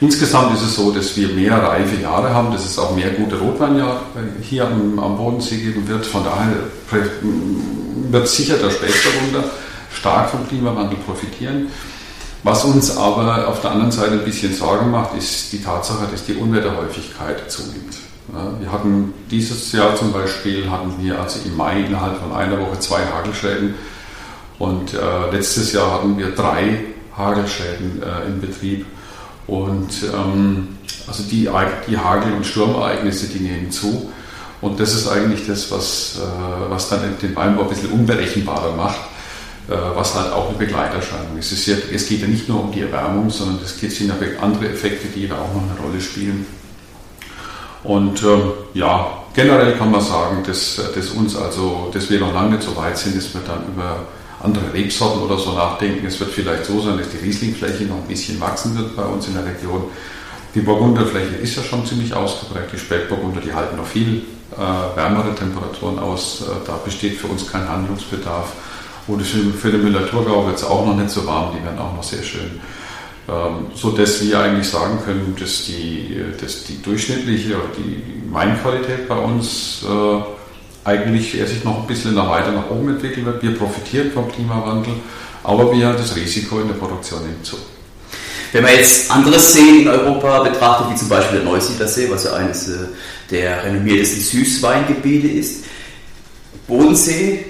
insgesamt 0.00 0.52
ist 0.56 0.62
es 0.62 0.74
so, 0.74 0.90
dass 0.90 1.16
wir 1.16 1.28
mehr 1.28 1.62
reife 1.62 2.02
Jahre 2.02 2.34
haben, 2.34 2.50
dass 2.50 2.64
es 2.64 2.76
auch 2.76 2.96
mehr 2.96 3.10
gute 3.10 3.38
Rotweinjahre 3.38 4.00
hier 4.42 4.66
am, 4.66 4.98
am 4.98 5.16
Bodensee 5.16 5.58
geben 5.58 5.86
wird. 5.86 6.06
Von 6.06 6.24
daher 6.24 6.56
wird 8.10 8.28
sicher 8.28 8.56
der 8.56 8.70
Spätburgunder 8.70 9.44
stark 9.96 10.30
vom 10.30 10.46
Klimawandel 10.46 10.98
profitieren. 10.98 11.68
Was 12.42 12.64
uns 12.64 12.96
aber 12.96 13.48
auf 13.48 13.60
der 13.60 13.72
anderen 13.72 13.90
Seite 13.90 14.12
ein 14.12 14.24
bisschen 14.24 14.54
Sorgen 14.54 14.90
macht, 14.90 15.16
ist 15.16 15.52
die 15.52 15.60
Tatsache, 15.60 16.06
dass 16.10 16.24
die 16.26 16.34
Unwetterhäufigkeit 16.34 17.50
zunimmt. 17.50 17.96
Wir 18.60 18.70
hatten 18.70 19.14
dieses 19.30 19.72
Jahr 19.72 19.96
zum 19.96 20.12
Beispiel, 20.12 20.70
hatten 20.70 20.94
wir 21.00 21.20
also 21.20 21.40
im 21.44 21.56
Mai 21.56 21.80
innerhalb 21.80 22.18
von 22.18 22.32
einer 22.32 22.58
Woche 22.60 22.78
zwei 22.80 23.00
Hagelschäden 23.04 23.74
und 24.58 24.94
äh, 24.94 25.30
letztes 25.30 25.72
Jahr 25.72 25.92
hatten 25.92 26.16
wir 26.18 26.30
drei 26.30 26.84
Hagelschäden 27.16 28.02
äh, 28.02 28.26
im 28.26 28.40
Betrieb. 28.40 28.86
Und 29.46 29.90
ähm, 30.12 30.78
also 31.06 31.22
die, 31.24 31.48
die 31.88 31.98
Hagel- 31.98 32.32
und 32.32 32.46
Sturmereignisse, 32.46 33.26
die 33.28 33.40
nehmen 33.40 33.70
zu. 33.70 34.10
Und 34.60 34.80
das 34.80 34.94
ist 34.94 35.08
eigentlich 35.08 35.46
das, 35.46 35.70
was, 35.70 36.18
äh, 36.18 36.70
was 36.70 36.88
dann 36.88 37.00
den 37.20 37.36
Weinbau 37.36 37.62
ein 37.62 37.68
bisschen 37.68 37.92
unberechenbarer 37.92 38.74
macht, 38.74 39.00
was 39.68 40.14
halt 40.14 40.32
auch 40.32 40.48
eine 40.48 40.58
Begleiterscheinung 40.58 41.36
ist. 41.38 41.52
Es, 41.52 41.58
ist 41.58 41.66
ja, 41.66 41.76
es, 41.92 42.08
geht 42.08 42.20
ja 42.20 42.28
nicht 42.28 42.48
nur 42.48 42.64
um 42.64 42.72
die 42.72 42.82
Erwärmung, 42.82 43.30
sondern 43.30 43.58
es 43.64 43.78
sind 43.78 44.08
ja 44.08 44.14
andere 44.40 44.68
Effekte, 44.68 45.08
die 45.08 45.26
da 45.26 45.36
auch 45.36 45.52
noch 45.54 45.62
eine 45.62 45.80
Rolle 45.80 46.00
spielen. 46.00 46.46
Und 47.82 48.22
ähm, 48.22 48.52
ja, 48.74 49.24
generell 49.34 49.72
kann 49.74 49.90
man 49.90 50.00
sagen, 50.00 50.42
dass, 50.46 50.80
dass 50.94 51.10
uns 51.10 51.36
also, 51.36 51.90
dass 51.92 52.10
wir 52.10 52.20
noch 52.20 52.32
lange 52.32 52.56
nicht 52.56 52.62
so 52.62 52.76
weit 52.76 52.98
sind, 52.98 53.16
dass 53.16 53.32
wir 53.32 53.42
dann 53.46 53.64
über 53.66 54.06
andere 54.42 54.72
Rebsorten 54.72 55.22
oder 55.22 55.38
so 55.38 55.52
nachdenken. 55.52 56.06
Es 56.06 56.18
wird 56.20 56.30
vielleicht 56.30 56.64
so 56.64 56.80
sein, 56.80 56.98
dass 56.98 57.08
die 57.10 57.18
Rieslingfläche 57.18 57.84
noch 57.84 57.96
ein 57.96 58.08
bisschen 58.08 58.40
wachsen 58.40 58.76
wird 58.76 58.96
bei 58.96 59.04
uns 59.04 59.28
in 59.28 59.34
der 59.34 59.44
Region. 59.44 59.84
Die 60.54 60.60
Burgunderfläche 60.60 61.36
ist 61.36 61.56
ja 61.56 61.62
schon 61.62 61.84
ziemlich 61.86 62.14
ausgeprägt. 62.14 62.72
Die 62.72 62.78
Spätburgunder, 62.78 63.40
die 63.40 63.52
halten 63.52 63.76
noch 63.76 63.86
viel 63.86 64.22
äh, 64.52 64.96
wärmere 64.96 65.34
Temperaturen 65.34 65.98
aus. 65.98 66.42
Äh, 66.42 66.66
da 66.66 66.78
besteht 66.84 67.18
für 67.18 67.26
uns 67.26 67.50
kein 67.50 67.68
Handlungsbedarf. 67.68 68.52
Und 69.06 69.22
für, 69.22 69.52
für 69.52 69.70
den 69.70 69.84
Müller-Thurgau 69.84 70.48
es 70.50 70.64
auch 70.64 70.86
noch 70.86 70.96
nicht 70.96 71.10
so 71.10 71.26
warm. 71.26 71.54
Die 71.56 71.64
werden 71.64 71.78
auch 71.78 71.94
noch 71.94 72.02
sehr 72.02 72.22
schön. 72.22 72.60
Ähm, 73.28 73.66
so 73.74 73.90
dass 73.90 74.22
wir 74.22 74.38
eigentlich 74.38 74.68
sagen 74.68 74.98
können, 75.04 75.34
dass 75.38 75.64
die, 75.64 76.22
dass 76.40 76.64
die 76.64 76.80
durchschnittliche 76.80 77.56
oder 77.56 77.68
die 77.76 78.02
Weinqualität 78.32 79.08
bei 79.08 79.16
uns 79.16 79.84
äh, 79.84 80.88
eigentlich 80.88 81.38
er 81.38 81.46
sich 81.46 81.64
noch 81.64 81.80
ein 81.80 81.86
bisschen 81.88 82.14
nach 82.14 82.30
weiter 82.30 82.52
nach 82.52 82.70
oben 82.70 82.90
entwickeln 82.90 83.26
wird. 83.26 83.42
Wir 83.42 83.56
profitieren 83.56 84.12
vom 84.12 84.30
Klimawandel, 84.30 84.92
aber 85.42 85.72
wir 85.72 85.92
das 85.94 86.14
Risiko 86.14 86.60
in 86.60 86.68
der 86.68 86.74
Produktion 86.74 87.22
nimmt 87.22 87.44
zu. 87.44 87.56
Wenn 88.52 88.62
man 88.62 88.72
jetzt 88.72 89.10
andere 89.10 89.40
Seen 89.40 89.80
in 89.80 89.88
Europa 89.88 90.44
betrachtet, 90.44 90.92
wie 90.92 90.94
zum 90.96 91.08
Beispiel 91.08 91.40
der 91.40 91.48
Neusiedlersee, 91.48 92.08
was 92.08 92.24
ja 92.24 92.34
eines 92.34 92.68
äh, 92.68 92.78
der 93.30 93.64
renommiertesten 93.64 94.22
Süßweingebiete 94.22 95.26
ist, 95.26 95.64
Bodensee 96.68 97.44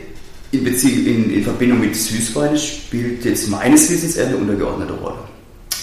in, 0.52 0.64
Beziehung, 0.64 1.06
in, 1.06 1.30
in 1.34 1.42
Verbindung 1.42 1.80
mit 1.80 1.96
Süßwein 1.96 2.56
spielt 2.56 3.24
jetzt 3.24 3.48
meines 3.48 3.90
Wissens 3.90 4.16
eher 4.16 4.26
eine 4.26 4.36
untergeordnete 4.36 4.92
Rolle. 4.94 5.18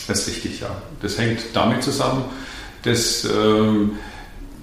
Das 0.07 0.19
ist 0.19 0.27
richtig, 0.27 0.59
ja. 0.61 0.69
Das 1.01 1.17
hängt 1.17 1.39
damit 1.53 1.83
zusammen, 1.83 2.25
dass 2.83 3.25
ähm, 3.25 3.91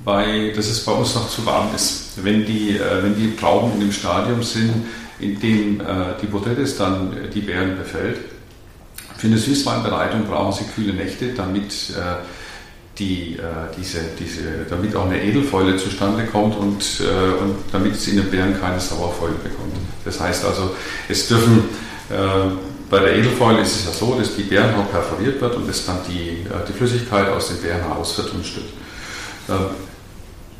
bei, 0.05 0.53
dass 0.55 0.67
es 0.67 0.85
bei 0.85 0.93
uns 0.93 1.15
noch 1.15 1.29
zu 1.29 1.45
warm 1.47 1.69
ist. 1.75 2.13
Wenn 2.23 2.45
die, 2.45 2.77
äh, 2.77 3.03
wenn 3.03 3.17
die 3.17 3.37
Trauben 3.37 3.73
in 3.75 3.81
dem 3.81 3.93
Stadium 3.93 4.43
sind, 4.43 4.87
in 5.19 5.39
dem 5.41 5.81
äh, 5.81 5.85
die 6.21 6.27
Botrytis 6.27 6.77
dann 6.77 7.13
äh, 7.13 7.29
die 7.29 7.41
Beeren 7.41 7.77
befällt. 7.77 8.19
Für 9.17 9.27
eine 9.27 9.39
Süßweinbereitung 9.39 10.25
brauchen 10.25 10.53
sie 10.53 10.65
kühle 10.75 10.95
Nächte, 10.95 11.35
damit, 11.35 11.91
äh, 11.91 12.25
die, 13.01 13.37
äh, 13.37 13.75
diese, 13.77 13.99
diese, 14.19 14.67
damit 14.69 14.95
auch 14.95 15.07
eine 15.07 15.21
Edelfäule 15.21 15.77
zustande 15.77 16.25
kommt 16.27 16.57
und, 16.57 17.01
äh, 17.01 17.43
und 17.43 17.57
damit 17.73 17.95
es 17.95 18.07
in 18.07 18.19
den 18.19 18.31
Beeren 18.31 18.61
keine 18.61 18.79
Sauerfäule 18.79 19.35
bekommt. 19.43 19.75
Das 20.05 20.21
heißt 20.21 20.45
also, 20.45 20.77
es 21.09 21.27
dürfen 21.29 21.91
bei 22.91 22.99
der 22.99 23.15
Edelfäule 23.19 23.61
ist 23.61 23.77
es 23.77 23.85
ja 23.85 23.93
so, 23.93 24.17
dass 24.19 24.35
die 24.35 24.43
Beerenhaut 24.43 24.91
perforiert 24.91 25.41
wird 25.41 25.55
und 25.55 25.69
dass 25.69 25.87
dann 25.87 25.99
die, 26.09 26.45
die 26.69 26.73
Flüssigkeit 26.73 27.29
aus 27.29 27.47
den 27.47 27.59
Beeren 27.59 27.83
heraus 27.83 28.15
verdunstet. 28.15 28.65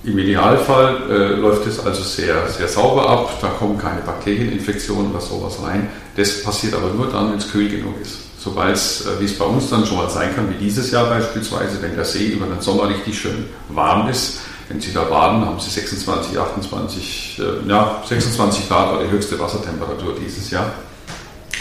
Im 0.03 0.19
Idealfall 0.19 1.11
äh, 1.11 1.35
läuft 1.35 1.67
es 1.67 1.79
also 1.79 2.03
sehr, 2.03 2.49
sehr 2.49 2.69
sauber 2.69 3.07
ab, 3.07 3.39
da 3.43 3.49
kommen 3.49 3.77
keine 3.77 4.01
Bakterieninfektionen 4.01 5.11
oder 5.11 5.21
sowas 5.21 5.59
rein. 5.63 5.91
Das 6.17 6.43
passiert 6.43 6.75
aber 6.75 6.89
nur 6.95 7.09
dann, 7.09 7.33
wenn 7.33 7.39
es 7.39 7.53
kühl 7.53 7.69
genug 7.69 8.01
ist. 8.01 8.30
Sobald 8.43 8.75
es, 8.75 9.05
äh, 9.05 9.21
wie 9.21 9.27
es 9.27 9.37
bei 9.37 9.45
uns 9.45 9.69
dann 9.69 9.85
schon 9.85 9.99
mal 9.99 10.09
sein 10.09 10.35
kann, 10.35 10.49
wie 10.49 10.65
dieses 10.65 10.91
Jahr 10.91 11.11
beispielsweise, 11.11 11.83
wenn 11.83 11.95
der 11.95 12.07
See 12.07 12.29
über 12.29 12.47
den 12.47 12.61
Sommer 12.63 12.89
richtig 12.89 13.21
schön 13.21 13.45
warm 13.69 14.09
ist, 14.09 14.39
wenn 14.71 14.81
Sie 14.81 14.95
da 14.95 15.03
baden, 15.05 15.45
haben 15.45 15.61
Sie 15.61 15.69
26, 15.69 16.39
28, 16.39 17.39
äh, 17.39 17.69
ja, 17.69 18.03
26 18.09 18.69
Grad 18.69 18.93
war 18.95 19.05
die 19.05 19.11
höchste 19.11 19.39
Wassertemperatur 19.39 20.15
dieses 20.25 20.51
Jahr. 20.51 20.73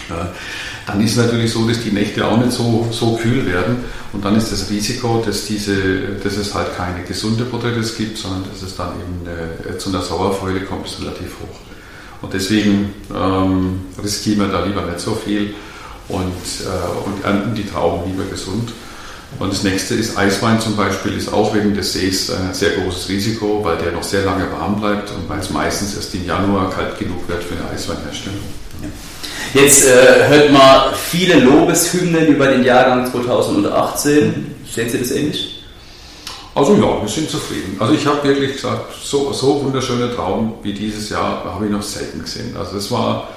Äh, 0.09 0.27
dann 0.87 1.01
ist 1.01 1.11
es 1.11 1.17
natürlich 1.17 1.51
so, 1.51 1.67
dass 1.67 1.83
die 1.83 1.91
Nächte 1.91 2.25
auch 2.25 2.37
nicht 2.37 2.53
so, 2.53 2.87
so 2.91 3.17
kühl 3.17 3.45
werden 3.45 3.83
und 4.13 4.23
dann 4.23 4.35
ist 4.35 4.51
das 4.51 4.69
Risiko, 4.69 5.21
dass, 5.23 5.45
diese, 5.45 6.15
dass 6.23 6.37
es 6.37 6.55
halt 6.55 6.75
keine 6.77 7.03
gesunde 7.03 7.43
Botrytis 7.43 7.97
gibt, 7.97 8.17
sondern 8.17 8.45
dass 8.49 8.61
es 8.61 8.77
dann 8.77 8.93
eben 8.93 9.27
eine, 9.27 9.77
zu 9.77 9.89
einer 9.89 10.01
Sauerfäule 10.01 10.61
kommt, 10.61 10.87
ist 10.87 11.01
relativ 11.01 11.35
hoch. 11.41 11.59
Und 12.21 12.33
deswegen 12.33 12.93
ähm, 13.13 13.81
riskieren 14.01 14.39
wir 14.39 14.47
da 14.47 14.63
lieber 14.63 14.81
nicht 14.83 14.99
so 14.99 15.13
viel 15.13 15.53
und, 16.09 16.25
äh, 16.25 17.05
und 17.05 17.23
ernten 17.23 17.55
die 17.55 17.65
Trauben 17.65 18.11
lieber 18.11 18.29
gesund. 18.29 18.71
Und 19.37 19.53
das 19.53 19.63
nächste 19.63 19.93
ist 19.93 20.17
Eiswein 20.17 20.59
zum 20.59 20.75
Beispiel, 20.75 21.15
ist 21.15 21.31
auch 21.31 21.53
wegen 21.53 21.75
des 21.75 21.93
Sees 21.93 22.31
ein 22.31 22.53
sehr 22.53 22.71
großes 22.71 23.09
Risiko, 23.09 23.63
weil 23.63 23.77
der 23.77 23.91
noch 23.91 24.03
sehr 24.03 24.25
lange 24.25 24.51
warm 24.51 24.79
bleibt 24.79 25.11
und 25.11 25.29
weil 25.29 25.39
es 25.39 25.51
meistens 25.51 25.95
erst 25.95 26.13
im 26.15 26.25
Januar 26.25 26.71
kalt 26.71 26.97
genug 26.97 27.27
wird 27.27 27.43
für 27.43 27.53
eine 27.55 27.69
Eisweinherstellung. 27.69 28.39
Ja. 28.81 29.61
Jetzt 29.61 29.87
äh, 29.87 30.27
hört 30.27 30.51
man 30.51 30.93
viele 30.95 31.39
Lobeshymnen 31.39 32.27
über 32.27 32.47
den 32.47 32.63
Jahrgang 32.63 33.09
2018. 33.09 34.55
Sehen 34.69 34.89
Sie 34.89 34.99
das 34.99 35.11
ähnlich? 35.11 35.63
Also 36.55 36.73
ja, 36.75 37.01
wir 37.01 37.07
sind 37.07 37.29
zufrieden. 37.29 37.77
Also 37.79 37.93
ich 37.93 38.05
habe 38.05 38.27
wirklich 38.27 38.53
gesagt, 38.53 38.93
so, 39.01 39.31
so 39.31 39.63
wunderschöne 39.63 40.13
Trauben 40.13 40.53
wie 40.63 40.73
dieses 40.73 41.09
Jahr 41.09 41.45
habe 41.45 41.65
ich 41.65 41.71
noch 41.71 41.81
selten 41.81 42.21
gesehen. 42.21 42.55
Also 42.57 42.77
es 42.77 42.91
war 42.91 43.29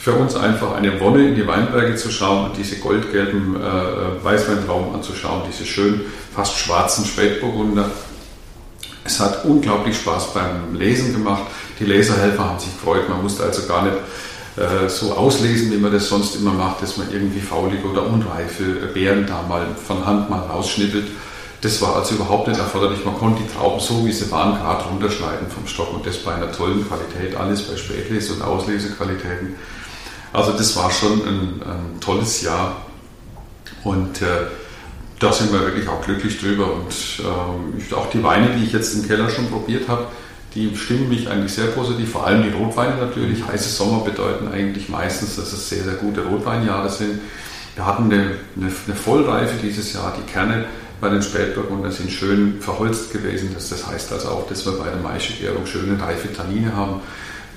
für 0.00 0.14
uns 0.14 0.34
einfach 0.34 0.74
eine 0.74 0.98
Wonne, 0.98 1.28
in 1.28 1.34
die 1.34 1.46
Weinberge 1.46 1.94
zu 1.94 2.10
schauen 2.10 2.46
und 2.46 2.56
diese 2.56 2.76
goldgelben 2.76 3.56
äh, 3.56 4.24
Weißweintrauben 4.24 4.94
anzuschauen, 4.94 5.42
diese 5.46 5.66
schön 5.66 6.00
fast 6.34 6.56
schwarzen 6.56 7.04
Spätburgunder. 7.04 7.90
Es 9.04 9.20
hat 9.20 9.44
unglaublich 9.44 9.96
Spaß 9.96 10.32
beim 10.32 10.74
Lesen 10.74 11.12
gemacht. 11.12 11.42
Die 11.78 11.84
Leserhelfer 11.84 12.44
haben 12.44 12.58
sich 12.58 12.72
gefreut. 12.72 13.10
Man 13.10 13.22
musste 13.22 13.42
also 13.42 13.66
gar 13.66 13.82
nicht 13.82 13.96
äh, 14.56 14.88
so 14.88 15.12
auslesen, 15.12 15.70
wie 15.70 15.76
man 15.76 15.92
das 15.92 16.08
sonst 16.08 16.36
immer 16.36 16.52
macht, 16.52 16.80
dass 16.80 16.96
man 16.96 17.12
irgendwie 17.12 17.40
faulige 17.40 17.86
oder 17.86 18.06
unreife 18.06 18.64
Beeren 18.94 19.26
da 19.26 19.42
mal 19.42 19.66
von 19.86 20.06
Hand 20.06 20.30
mal 20.30 20.40
rausschnippelt. 20.40 21.08
Das 21.60 21.82
war 21.82 21.96
also 21.96 22.14
überhaupt 22.14 22.48
nicht 22.48 22.58
erforderlich. 22.58 23.04
Man 23.04 23.18
konnte 23.18 23.42
die 23.42 23.52
Trauben 23.52 23.80
so, 23.80 24.06
wie 24.06 24.12
sie 24.12 24.30
waren, 24.30 24.58
gerade 24.62 24.82
runterschneiden 24.84 25.50
vom 25.50 25.66
Stock 25.66 25.92
und 25.92 26.06
das 26.06 26.16
bei 26.16 26.34
einer 26.34 26.50
tollen 26.50 26.88
Qualität, 26.88 27.36
alles 27.36 27.62
bei 27.62 27.76
Spätlese- 27.76 28.32
und 28.32 28.42
Auslesequalitäten. 28.42 29.56
Also 30.32 30.52
das 30.52 30.76
war 30.76 30.90
schon 30.90 31.22
ein, 31.26 31.62
ein 31.62 32.00
tolles 32.00 32.42
Jahr 32.42 32.76
und 33.84 34.22
äh, 34.22 34.26
da 35.18 35.32
sind 35.32 35.52
wir 35.52 35.60
wirklich 35.60 35.88
auch 35.88 36.02
glücklich 36.02 36.40
drüber 36.40 36.72
und 36.72 36.92
äh, 37.20 37.94
auch 37.94 38.10
die 38.10 38.22
Weine, 38.22 38.56
die 38.56 38.64
ich 38.64 38.72
jetzt 38.72 38.94
im 38.94 39.06
Keller 39.06 39.28
schon 39.28 39.50
probiert 39.50 39.88
habe, 39.88 40.06
die 40.54 40.74
stimmen 40.76 41.08
mich 41.08 41.28
eigentlich 41.28 41.52
sehr 41.52 41.66
positiv, 41.66 42.10
vor 42.10 42.26
allem 42.26 42.42
die 42.42 42.50
Rotweine 42.50 42.96
natürlich. 42.96 43.46
Heiße 43.46 43.68
Sommer 43.68 44.04
bedeuten 44.04 44.48
eigentlich 44.48 44.88
meistens, 44.88 45.36
dass 45.36 45.52
es 45.52 45.68
sehr, 45.68 45.84
sehr 45.84 45.94
gute 45.94 46.24
Rotweinjahre 46.24 46.90
sind. 46.90 47.20
Wir 47.76 47.86
hatten 47.86 48.04
eine, 48.04 48.32
eine, 48.56 48.72
eine 48.86 48.96
Vollreife 48.96 49.54
dieses 49.62 49.92
Jahr. 49.92 50.12
Die 50.18 50.32
Kerne 50.32 50.64
bei 51.00 51.08
den 51.08 51.22
Spätburgundern 51.22 51.92
sind 51.92 52.10
schön 52.10 52.60
verholzt 52.60 53.12
gewesen. 53.12 53.50
Das, 53.54 53.68
das 53.68 53.86
heißt 53.86 54.12
also 54.12 54.28
auch, 54.28 54.48
dass 54.48 54.66
wir 54.66 54.72
bei 54.72 54.88
der 54.88 55.00
Maischegärung 55.00 55.66
schöne 55.66 56.00
reife 56.00 56.32
Tannine 56.32 56.74
haben. 56.74 57.00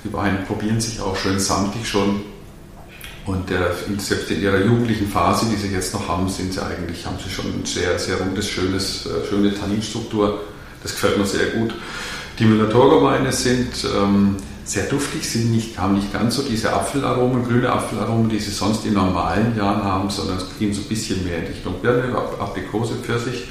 Die 0.04 0.12
Weine 0.12 0.38
probieren 0.46 0.80
sich 0.80 1.00
auch 1.00 1.16
schön 1.16 1.40
samtig 1.40 1.88
schon. 1.88 2.22
Und 3.26 3.50
äh, 3.50 3.56
selbst 3.98 4.30
in 4.30 4.42
ihrer 4.42 4.58
jugendlichen 4.58 5.08
Phase, 5.08 5.46
die 5.46 5.56
sie 5.56 5.72
jetzt 5.72 5.94
noch 5.94 6.08
haben, 6.08 6.28
sind 6.28 6.52
sie 6.52 6.62
eigentlich, 6.62 7.06
haben 7.06 7.16
sie 7.22 7.30
schon 7.30 7.46
eine 7.46 7.64
sehr, 7.64 7.98
sehr 7.98 8.18
rundes, 8.18 8.48
schönes, 8.48 9.06
äh, 9.06 9.26
schöne 9.28 9.54
Tanninstruktur. 9.54 10.40
Das 10.82 10.92
gefällt 10.92 11.16
mir 11.16 11.24
sehr 11.24 11.46
gut. 11.46 11.74
Die 12.38 12.44
Müller-Thurgau-Weine 12.44 13.32
sind 13.32 13.72
ähm, 13.84 14.36
sehr 14.64 14.84
duftig, 14.84 15.28
sind 15.28 15.52
nicht, 15.52 15.78
haben 15.78 15.94
nicht 15.94 16.12
ganz 16.12 16.36
so 16.36 16.42
diese 16.42 16.72
Apfelaromen, 16.72 17.44
grüne 17.44 17.70
Apfelaromen, 17.70 18.28
die 18.28 18.38
sie 18.38 18.50
sonst 18.50 18.84
in 18.84 18.94
normalen 18.94 19.56
Jahren 19.56 19.82
haben, 19.82 20.10
sondern 20.10 20.38
es 20.38 20.46
gehen 20.58 20.74
so 20.74 20.82
ein 20.82 20.88
bisschen 20.88 21.24
mehr 21.24 21.38
in 21.38 21.46
Richtung 21.46 21.80
Birne, 21.80 22.14
Aprikose, 22.16 22.94
Pfirsich, 22.96 23.44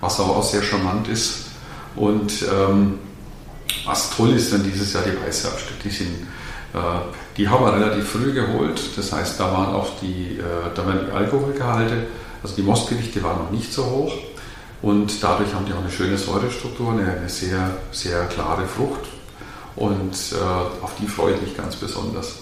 was 0.00 0.20
aber 0.20 0.36
auch 0.36 0.44
sehr 0.44 0.62
charmant 0.62 1.08
ist. 1.08 1.46
Und 1.96 2.44
ähm, 2.52 2.98
was 3.84 4.10
toll 4.10 4.30
ist, 4.30 4.52
wenn 4.52 4.62
dieses 4.62 4.92
Jahr 4.92 5.02
die 5.04 5.26
Weißherbste, 5.26 5.72
die 5.82 5.90
sind 5.90 6.26
äh, 6.74 6.78
die 7.38 7.48
haben 7.48 7.64
wir 7.64 7.72
relativ 7.72 8.10
früh 8.10 8.32
geholt. 8.32 8.80
Das 8.96 9.12
heißt, 9.12 9.38
da 9.38 9.52
waren 9.52 9.74
auch 9.74 9.90
die, 10.02 10.38
äh, 10.38 10.74
da 10.74 10.84
waren 10.84 11.06
die 11.06 11.12
Alkoholgehalte, 11.12 12.06
also 12.42 12.56
die 12.56 12.62
Mostgewichte 12.62 13.22
waren 13.22 13.38
noch 13.38 13.50
nicht 13.50 13.72
so 13.72 13.86
hoch. 13.86 14.12
Und 14.82 15.22
dadurch 15.22 15.54
haben 15.54 15.64
die 15.64 15.72
auch 15.72 15.78
eine 15.78 15.90
schöne 15.90 16.18
Säurestruktur, 16.18 16.92
eine, 16.92 17.28
sehr, 17.28 17.70
sehr 17.90 18.26
klare 18.26 18.66
Frucht. 18.66 19.00
Und 19.76 20.12
äh, 20.12 20.84
auf 20.84 20.92
die 21.00 21.06
freue 21.06 21.34
ich 21.34 21.42
mich 21.42 21.56
ganz 21.56 21.76
besonders. 21.76 22.40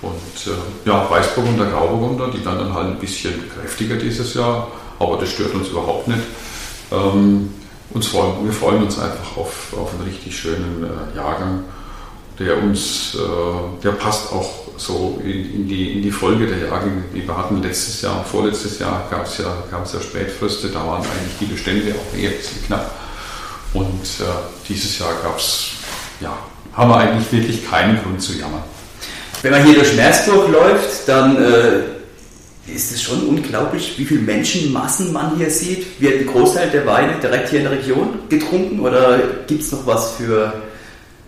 Und 0.00 0.46
äh, 0.46 0.88
ja, 0.88 1.08
Weißburgunder, 1.10 1.66
Grauburgunder, 1.66 2.28
die 2.28 2.44
werden 2.44 2.58
dann 2.58 2.74
halt 2.74 2.88
ein 2.88 2.98
bisschen 2.98 3.34
kräftiger 3.50 3.96
dieses 3.96 4.34
Jahr, 4.34 4.68
aber 5.00 5.16
das 5.16 5.30
stört 5.30 5.54
uns 5.54 5.68
überhaupt 5.68 6.06
nicht. 6.06 6.22
Ähm, 6.92 7.52
uns 7.90 8.06
freuen, 8.06 8.44
wir 8.44 8.52
freuen 8.52 8.82
uns 8.84 8.98
einfach 8.98 9.36
auf, 9.36 9.74
auf 9.76 9.92
einen 9.94 10.02
richtig 10.02 10.38
schönen 10.38 10.84
äh, 10.84 11.16
Jahrgang 11.16 11.64
der 12.38 12.62
uns, 12.62 13.16
äh, 13.16 13.82
der 13.82 13.92
passt 13.92 14.32
auch 14.32 14.50
so 14.76 15.20
in, 15.24 15.54
in, 15.54 15.68
die, 15.68 15.94
in 15.94 16.02
die 16.02 16.10
Folge 16.10 16.46
der 16.46 16.58
Jahre. 16.58 16.86
Wir 17.12 17.36
hatten 17.36 17.62
letztes 17.62 18.02
Jahr 18.02 18.24
vorletztes 18.24 18.78
Jahr 18.78 19.06
gab 19.10 19.26
es 19.26 19.38
ja, 19.38 19.64
gab's 19.70 19.92
ja 19.92 20.00
Spätfröste, 20.00 20.68
da 20.68 20.86
waren 20.86 21.02
eigentlich 21.02 21.38
die 21.40 21.46
Bestände 21.46 21.94
auch 21.94 22.16
eher 22.16 22.30
ein 22.30 22.36
bisschen 22.36 22.64
knapp. 22.66 22.94
Und 23.74 24.04
äh, 24.20 24.24
dieses 24.68 24.98
Jahr 24.98 25.14
gab 25.22 25.38
es, 25.38 25.70
ja, 26.20 26.36
haben 26.74 26.90
wir 26.90 26.96
eigentlich 26.96 27.30
wirklich 27.32 27.68
keinen 27.68 28.00
Grund 28.02 28.22
zu 28.22 28.34
jammern. 28.34 28.62
Wenn 29.42 29.52
man 29.52 29.64
hier 29.64 29.74
durch 29.74 29.94
Meersburg 29.94 30.48
läuft, 30.50 31.08
dann 31.08 31.36
äh, 31.36 32.74
ist 32.74 32.92
es 32.92 33.02
schon 33.02 33.26
unglaublich, 33.26 33.94
wie 33.96 34.04
viele 34.04 34.20
Menschenmassen 34.20 35.12
man 35.12 35.36
hier 35.36 35.50
sieht. 35.50 36.00
Wird 36.00 36.20
ein 36.20 36.26
Großteil 36.26 36.70
der 36.70 36.86
Weine 36.86 37.18
direkt 37.20 37.50
hier 37.50 37.60
in 37.60 37.64
der 37.64 37.78
Region 37.78 38.18
getrunken 38.28 38.80
oder 38.80 39.18
gibt 39.46 39.62
es 39.62 39.72
noch 39.72 39.86
was 39.86 40.12
für 40.12 40.52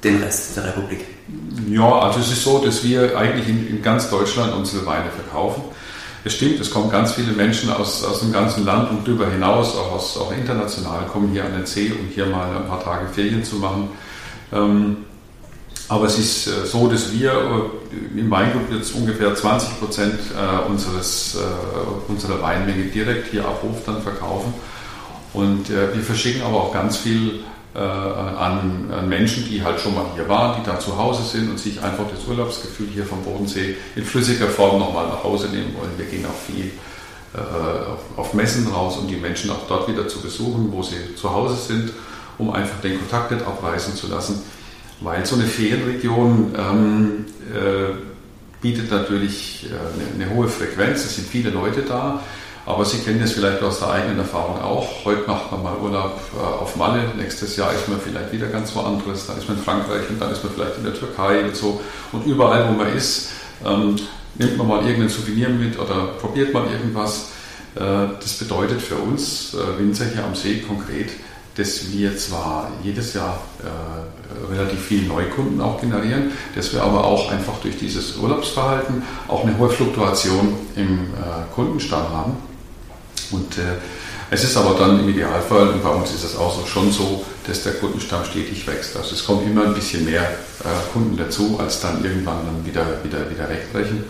den 0.03 0.23
Rest 0.23 0.57
der 0.57 0.67
Republik? 0.67 1.05
Ja, 1.69 2.01
also 2.01 2.21
es 2.21 2.33
ist 2.33 2.43
so, 2.43 2.59
dass 2.59 2.83
wir 2.83 3.17
eigentlich 3.17 3.49
in, 3.49 3.69
in 3.69 3.83
ganz 3.83 4.11
Deutschland 4.11 4.55
unsere 4.55 4.85
Weine 4.87 5.11
verkaufen. 5.11 5.63
Es 6.25 6.35
stimmt, 6.35 6.61
es 6.61 6.71
kommen 6.71 6.91
ganz 6.91 7.13
viele 7.13 7.33
Menschen 7.33 7.71
aus, 7.71 8.05
aus 8.05 8.21
dem 8.21 8.33
ganzen 8.33 8.65
Land 8.65 8.91
und 8.91 9.07
darüber 9.07 9.31
hinaus, 9.31 9.75
auch, 9.77 9.93
aus, 9.93 10.19
auch 10.19 10.33
international, 10.33 11.07
kommen 11.07 11.31
hier 11.33 11.45
an 11.45 11.53
den 11.53 11.67
See, 11.67 11.93
um 11.93 12.09
hier 12.15 12.27
mal 12.27 12.57
ein 12.57 12.67
paar 12.67 12.83
Tage 12.83 13.07
Ferien 13.09 13.43
zu 13.43 13.57
machen. 13.57 13.89
Ähm, 14.53 14.97
aber 15.91 16.07
es 16.07 16.19
ist 16.19 16.47
äh, 16.47 16.67
so, 16.67 16.87
dass 16.87 17.13
wir 17.13 17.33
äh, 17.33 18.19
im 18.21 18.31
Weingut 18.31 18.71
jetzt 18.71 18.95
ungefähr 18.95 19.35
20 19.35 19.81
Prozent 19.81 20.21
äh, 20.31 20.71
unseres, 20.71 21.37
unserer 22.07 22.41
Weinmenge 22.41 22.85
direkt 22.85 23.33
hier 23.33 23.47
auf 23.47 23.63
Hof 23.63 23.79
dann 23.85 24.01
verkaufen. 24.01 24.55
Und 25.33 25.69
wir 25.69 26.03
verschicken 26.03 26.43
aber 26.43 26.57
auch 26.57 26.73
ganz 26.73 26.97
viel 26.97 27.45
an, 27.79 28.91
an, 28.91 29.09
Menschen, 29.09 29.45
die 29.45 29.63
halt 29.63 29.79
schon 29.79 29.95
mal 29.95 30.07
hier 30.17 30.29
waren, 30.29 30.61
die 30.61 30.67
da 30.67 30.81
zu 30.81 30.99
Hause 30.99 31.23
sind 31.23 31.51
und 31.51 31.59
sich 31.59 31.81
einfach 31.81 32.05
das 32.11 32.27
Urlaubsgefühl 32.27 32.89
hier 32.93 33.05
vom 33.05 33.23
Bodensee 33.23 33.77
in 33.95 34.05
flüssiger 34.05 34.49
Form 34.49 34.81
nochmal 34.81 35.07
nach 35.07 35.23
Hause 35.23 35.49
nehmen 35.49 35.75
wollen. 35.79 35.93
Wir 35.97 36.07
gehen 36.07 36.27
auch 36.27 36.53
viel 36.53 36.73
äh, 37.33 37.39
auf, 37.39 38.01
auf, 38.17 38.35
Messen 38.35 38.67
raus, 38.67 38.97
um 38.97 39.07
die 39.07 39.15
Menschen 39.15 39.51
auch 39.51 39.69
dort 39.69 39.89
wieder 39.89 40.09
zu 40.09 40.21
besuchen, 40.21 40.73
wo 40.73 40.83
sie 40.83 41.15
zu 41.15 41.33
Hause 41.33 41.55
sind, 41.55 41.93
um 42.39 42.51
einfach 42.51 42.81
den 42.81 42.99
Kontakt 42.99 43.31
nicht 43.31 43.47
abreißen 43.47 43.95
zu 43.95 44.09
lassen. 44.09 44.43
Weil 45.01 45.25
so 45.25 45.37
eine 45.37 45.45
Ferienregion 45.45 46.53
ähm, 46.59 47.25
äh, 47.55 47.95
bietet 48.61 48.91
natürlich 48.91 49.67
äh, 49.71 50.19
eine, 50.19 50.25
eine 50.25 50.35
hohe 50.35 50.49
Frequenz, 50.49 51.05
es 51.05 51.15
sind 51.15 51.29
viele 51.29 51.51
Leute 51.51 51.83
da. 51.83 52.21
Aber 52.71 52.85
Sie 52.85 52.99
kennen 52.99 53.21
das 53.21 53.33
vielleicht 53.33 53.63
aus 53.63 53.81
der 53.81 53.91
eigenen 53.91 54.19
Erfahrung 54.21 54.63
auch. 54.63 55.05
Heute 55.05 55.29
macht 55.29 55.51
man 55.51 55.63
mal 55.63 55.77
Urlaub 55.83 56.21
äh, 56.35 56.63
auf 56.63 56.77
Malle, 56.77 57.03
nächstes 57.17 57.57
Jahr 57.57 57.73
ist 57.75 57.89
man 57.89 58.01
vielleicht 58.01 58.33
wieder 58.33 58.47
ganz 58.47 58.75
woanders, 58.77 59.27
dann 59.27 59.39
ist 59.39 59.49
man 59.49 59.59
in 59.59 59.65
Frankreich 59.65 60.09
und 60.09 60.21
dann 60.21 60.31
ist 60.31 60.45
man 60.45 60.53
vielleicht 60.53 60.79
in 60.79 60.85
der 60.85 60.95
Türkei 60.95 61.45
und 61.45 61.57
so. 61.57 61.81
Und 62.13 62.25
überall, 62.27 62.69
wo 62.69 62.73
man 62.73 62.97
ist, 62.97 63.31
ähm, 63.67 63.97
nimmt 64.37 64.57
man 64.57 64.69
mal 64.69 64.87
irgendein 64.87 65.09
Souvenir 65.09 65.49
mit 65.49 65.79
oder 65.81 66.11
probiert 66.21 66.55
mal 66.55 66.65
irgendwas. 66.71 67.31
Äh, 67.75 67.81
das 68.21 68.35
bedeutet 68.35 68.81
für 68.81 68.97
uns 68.97 69.55
äh, 69.55 69.79
Winzer 69.79 70.05
hier 70.05 70.25
am 70.25 70.37
See 70.37 70.61
konkret, 70.61 71.11
dass 71.57 71.91
wir 71.91 72.17
zwar 72.17 72.71
jedes 72.85 73.13
Jahr 73.13 73.41
relativ 74.51 74.81
viele 74.81 75.09
Neukunden 75.09 75.61
auch 75.61 75.81
generieren, 75.81 76.31
dass 76.55 76.73
wir 76.73 76.83
aber 76.83 77.05
auch 77.05 77.31
einfach 77.31 77.59
durch 77.61 77.77
dieses 77.77 78.17
Urlaubsverhalten 78.17 79.03
auch 79.27 79.43
eine 79.45 79.59
hohe 79.59 79.69
Fluktuation 79.69 80.55
im 80.77 81.09
Kundenstamm 81.53 82.09
haben. 82.09 82.50
Und 83.33 83.59
äh, 83.59 83.79
es 84.31 84.45
ist 84.45 84.57
aber 84.57 84.79
dann 84.79 85.01
im 85.01 85.09
Idealfall, 85.09 85.71
und 85.71 85.83
bei 85.83 85.91
uns 85.91 86.11
ist 86.13 86.25
es 86.25 86.37
auch 86.37 86.57
so, 86.57 86.67
schon 86.67 86.93
so, 86.93 87.25
dass 87.47 87.65
der 87.65 87.75
Kundenstamm 87.75 88.25
stetig 88.25 88.67
wächst. 88.67 88.97
Also 88.97 89.15
es 89.15 89.25
kommt 89.25 89.45
immer 89.45 89.65
ein 89.65 89.75
bisschen 89.75 90.05
mehr 90.05 90.23
äh, 90.23 90.93
Kunden 90.93 91.17
dazu, 91.17 91.59
als 91.59 91.81
dann 91.81 92.05
irgendwann 92.05 92.45
dann 92.45 92.65
wieder, 92.65 93.03
wieder, 93.03 93.29
wieder 93.31 93.49
wegbrechen. 93.49 94.05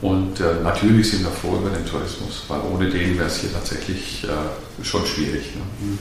Und 0.00 0.40
äh, 0.40 0.62
natürlich 0.62 1.10
sind 1.10 1.24
wir 1.24 1.30
froh 1.30 1.56
über 1.56 1.70
den 1.70 1.86
Tourismus, 1.86 2.42
weil 2.48 2.60
ohne 2.72 2.90
den 2.90 3.16
wäre 3.16 3.28
es 3.28 3.36
hier 3.36 3.52
tatsächlich 3.52 4.24
äh, 4.24 4.84
schon 4.84 5.06
schwierig. 5.06 5.54
Ne? 5.54 5.98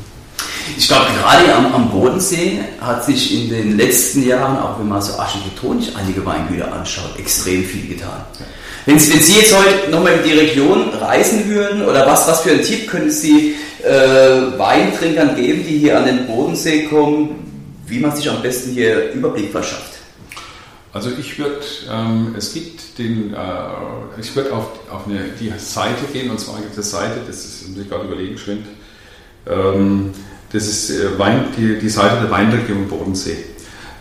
Ich 0.78 0.88
glaube, 0.88 1.06
gerade 1.20 1.54
am, 1.54 1.74
am, 1.74 1.92
Bodensee 1.92 2.60
hat 2.80 3.06
sich 3.06 3.34
in 3.34 3.50
den 3.50 3.78
letzten 3.78 4.28
Jahren, 4.28 4.58
auch 4.58 4.80
wenn 4.80 4.88
man 4.88 5.02
so 5.02 5.18
architektonisch 5.18 5.90
einige 5.96 6.26
Weingüter 6.26 6.72
anschaut, 6.72 7.18
extrem 7.18 7.64
viel 7.64 7.88
getan. 7.88 8.24
Wenn, 8.86 8.96
wenn 8.96 9.20
Sie 9.20 9.34
jetzt 9.34 9.56
heute 9.56 9.92
nochmal 9.92 10.14
in 10.14 10.24
die 10.24 10.38
Region 10.38 10.90
reisen 10.90 11.48
würden, 11.50 11.84
oder 11.84 12.08
was, 12.08 12.28
was 12.28 12.42
für 12.42 12.52
einen 12.52 12.64
Tipp 12.64 12.90
können 12.90 13.12
Sie 13.12 13.56
äh, 13.84 14.58
Weintrinkern 14.58 15.36
geben, 15.36 15.64
die 15.68 15.78
hier 15.80 15.98
an 15.98 16.06
den 16.06 16.28
Bodensee 16.28 16.86
kommen, 16.86 17.42
wie 17.86 18.00
man 18.00 18.16
sich 18.16 18.30
am 18.30 18.42
besten 18.42 18.72
hier 18.72 19.12
Überblick 19.12 19.52
verschafft? 19.52 19.92
Also 20.94 21.10
ich 21.18 21.40
würde, 21.40 21.62
ähm, 21.90 22.36
es 22.38 22.54
gibt 22.54 22.98
den, 22.98 23.34
äh, 23.34 23.38
ich 24.20 24.36
würde 24.36 24.54
auf, 24.54 24.68
auf 24.90 25.08
eine, 25.08 25.30
die 25.40 25.52
Seite 25.58 26.04
gehen, 26.12 26.30
und 26.30 26.40
zwar 26.40 26.60
gibt 26.60 26.78
es 26.78 26.94
eine 26.94 27.06
Seite, 27.06 27.22
das 27.26 27.46
ist, 27.46 27.70
muss 27.70 27.80
ich 27.80 27.90
gerade 27.90 28.06
überlegen, 28.06 28.38
schwind, 28.38 28.66
ähm, 29.48 30.12
das 30.54 30.68
ist 30.68 30.90
äh, 30.92 31.18
Wein, 31.18 31.46
die, 31.58 31.80
die 31.80 31.90
Seite 31.90 32.22
der 32.22 32.32
Weinregion 32.32 32.88
Bodensee. 32.88 33.38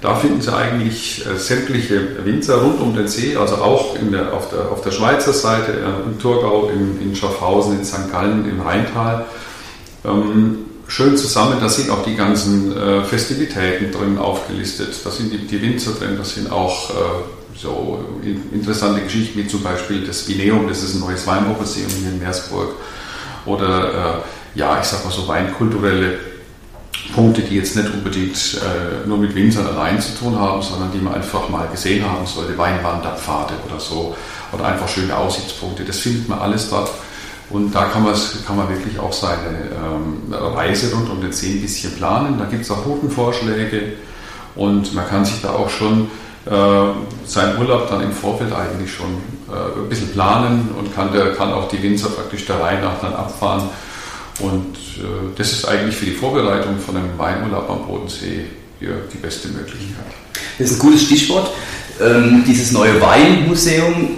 Da 0.00 0.14
finden 0.14 0.40
Sie 0.40 0.54
eigentlich 0.54 1.26
äh, 1.26 1.36
sämtliche 1.38 2.24
Winzer 2.24 2.56
rund 2.56 2.80
um 2.80 2.94
den 2.94 3.06
See, 3.06 3.36
also 3.36 3.56
auch 3.56 3.96
der, 3.98 4.32
auf, 4.32 4.48
der, 4.48 4.70
auf 4.72 4.80
der 4.80 4.92
Schweizer 4.92 5.32
Seite, 5.32 5.72
äh, 5.72 6.08
im 6.08 6.18
Thurgau, 6.18 6.70
in, 6.70 7.00
in 7.02 7.14
Schaffhausen, 7.14 7.78
in 7.78 7.84
St. 7.84 8.10
Gallen, 8.10 8.48
im 8.48 8.62
Rheintal. 8.62 9.26
Ähm, 10.04 10.58
schön 10.88 11.18
zusammen, 11.18 11.58
da 11.60 11.68
sind 11.68 11.90
auch 11.90 12.02
die 12.02 12.16
ganzen 12.16 12.74
äh, 12.74 13.04
Festivitäten 13.04 13.92
drin 13.92 14.16
aufgelistet. 14.16 14.94
Da 15.04 15.10
sind 15.10 15.34
die, 15.34 15.46
die 15.46 15.60
Winzer 15.60 15.92
drin, 15.92 16.16
da 16.16 16.24
sind 16.24 16.50
auch 16.50 16.90
äh, 16.90 16.94
so 17.54 18.02
interessante 18.52 19.02
Geschichten 19.02 19.38
wie 19.38 19.46
zum 19.46 19.62
Beispiel 19.62 20.06
das 20.06 20.26
Vineum, 20.26 20.66
das 20.66 20.82
ist 20.82 20.94
ein 20.94 21.00
neues 21.00 21.26
Weinbaumuseum 21.26 21.90
hier 21.90 22.08
in 22.08 22.18
Meersburg. 22.18 22.70
Oder 23.44 24.24
äh, 24.54 24.58
ja, 24.58 24.80
ich 24.80 24.86
sag 24.86 25.04
mal 25.04 25.10
so 25.10 25.28
weinkulturelle 25.28 26.29
Punkte, 27.14 27.42
die 27.42 27.56
jetzt 27.56 27.76
nicht 27.76 27.92
unbedingt 27.92 28.60
äh, 28.62 29.06
nur 29.06 29.18
mit 29.18 29.34
Winzern 29.34 29.66
allein 29.66 30.00
zu 30.00 30.16
tun 30.16 30.38
haben, 30.38 30.62
sondern 30.62 30.92
die 30.92 30.98
man 30.98 31.14
einfach 31.14 31.48
mal 31.48 31.66
gesehen 31.68 32.04
haben 32.08 32.26
sollte, 32.26 32.56
Weinwanderpfade 32.56 33.54
oder 33.68 33.80
so, 33.80 34.14
oder 34.52 34.64
einfach 34.64 34.88
schöne 34.88 35.16
Aussichtspunkte. 35.16 35.84
Das 35.84 35.98
findet 35.98 36.28
man 36.28 36.38
alles 36.38 36.70
dort. 36.70 36.90
Und 37.50 37.74
da 37.74 37.86
kann, 37.86 38.06
kann 38.46 38.56
man 38.56 38.68
wirklich 38.68 38.98
auch 38.98 39.12
seine 39.12 39.70
ähm, 39.74 40.32
Reise 40.32 40.94
rund 40.94 41.10
um 41.10 41.20
den 41.20 41.32
See 41.32 41.54
ein 41.54 41.62
bisschen 41.62 41.92
planen. 41.96 42.38
Da 42.38 42.44
gibt 42.44 42.62
es 42.62 42.70
auch 42.70 42.86
Routenvorschläge 42.86 43.94
und 44.54 44.94
man 44.94 45.08
kann 45.08 45.24
sich 45.24 45.42
da 45.42 45.50
auch 45.50 45.68
schon 45.68 46.08
äh, 46.46 46.50
seinen 47.26 47.58
Urlaub 47.58 47.88
dann 47.90 48.02
im 48.02 48.12
Vorfeld 48.12 48.52
eigentlich 48.52 48.92
schon 48.92 49.18
äh, 49.48 49.80
ein 49.80 49.88
bisschen 49.88 50.10
planen 50.12 50.70
und 50.78 50.94
kann, 50.94 51.12
der, 51.12 51.34
kann 51.34 51.52
auch 51.52 51.68
die 51.68 51.82
Winzer 51.82 52.08
praktisch 52.08 52.46
der 52.46 52.60
Reihe 52.60 52.80
nach 52.80 53.00
dann 53.00 53.14
abfahren 53.14 53.68
und 54.40 54.76
äh, 54.98 55.36
das 55.36 55.52
ist 55.52 55.64
eigentlich 55.66 55.96
für 55.96 56.06
die 56.06 56.12
Vorbereitung 56.12 56.78
von 56.78 56.96
einem 56.96 57.18
Weinurlaub 57.18 57.68
am 57.70 57.86
Bodensee 57.86 58.46
hier 58.78 59.02
die 59.12 59.18
beste 59.18 59.48
Möglichkeit. 59.48 60.04
Das 60.58 60.70
ist 60.70 60.76
ein 60.76 60.78
gutes 60.80 61.02
Stichwort. 61.02 61.50
Ähm, 62.00 62.44
dieses 62.46 62.72
neue 62.72 63.00
Weinmuseum, 63.00 64.10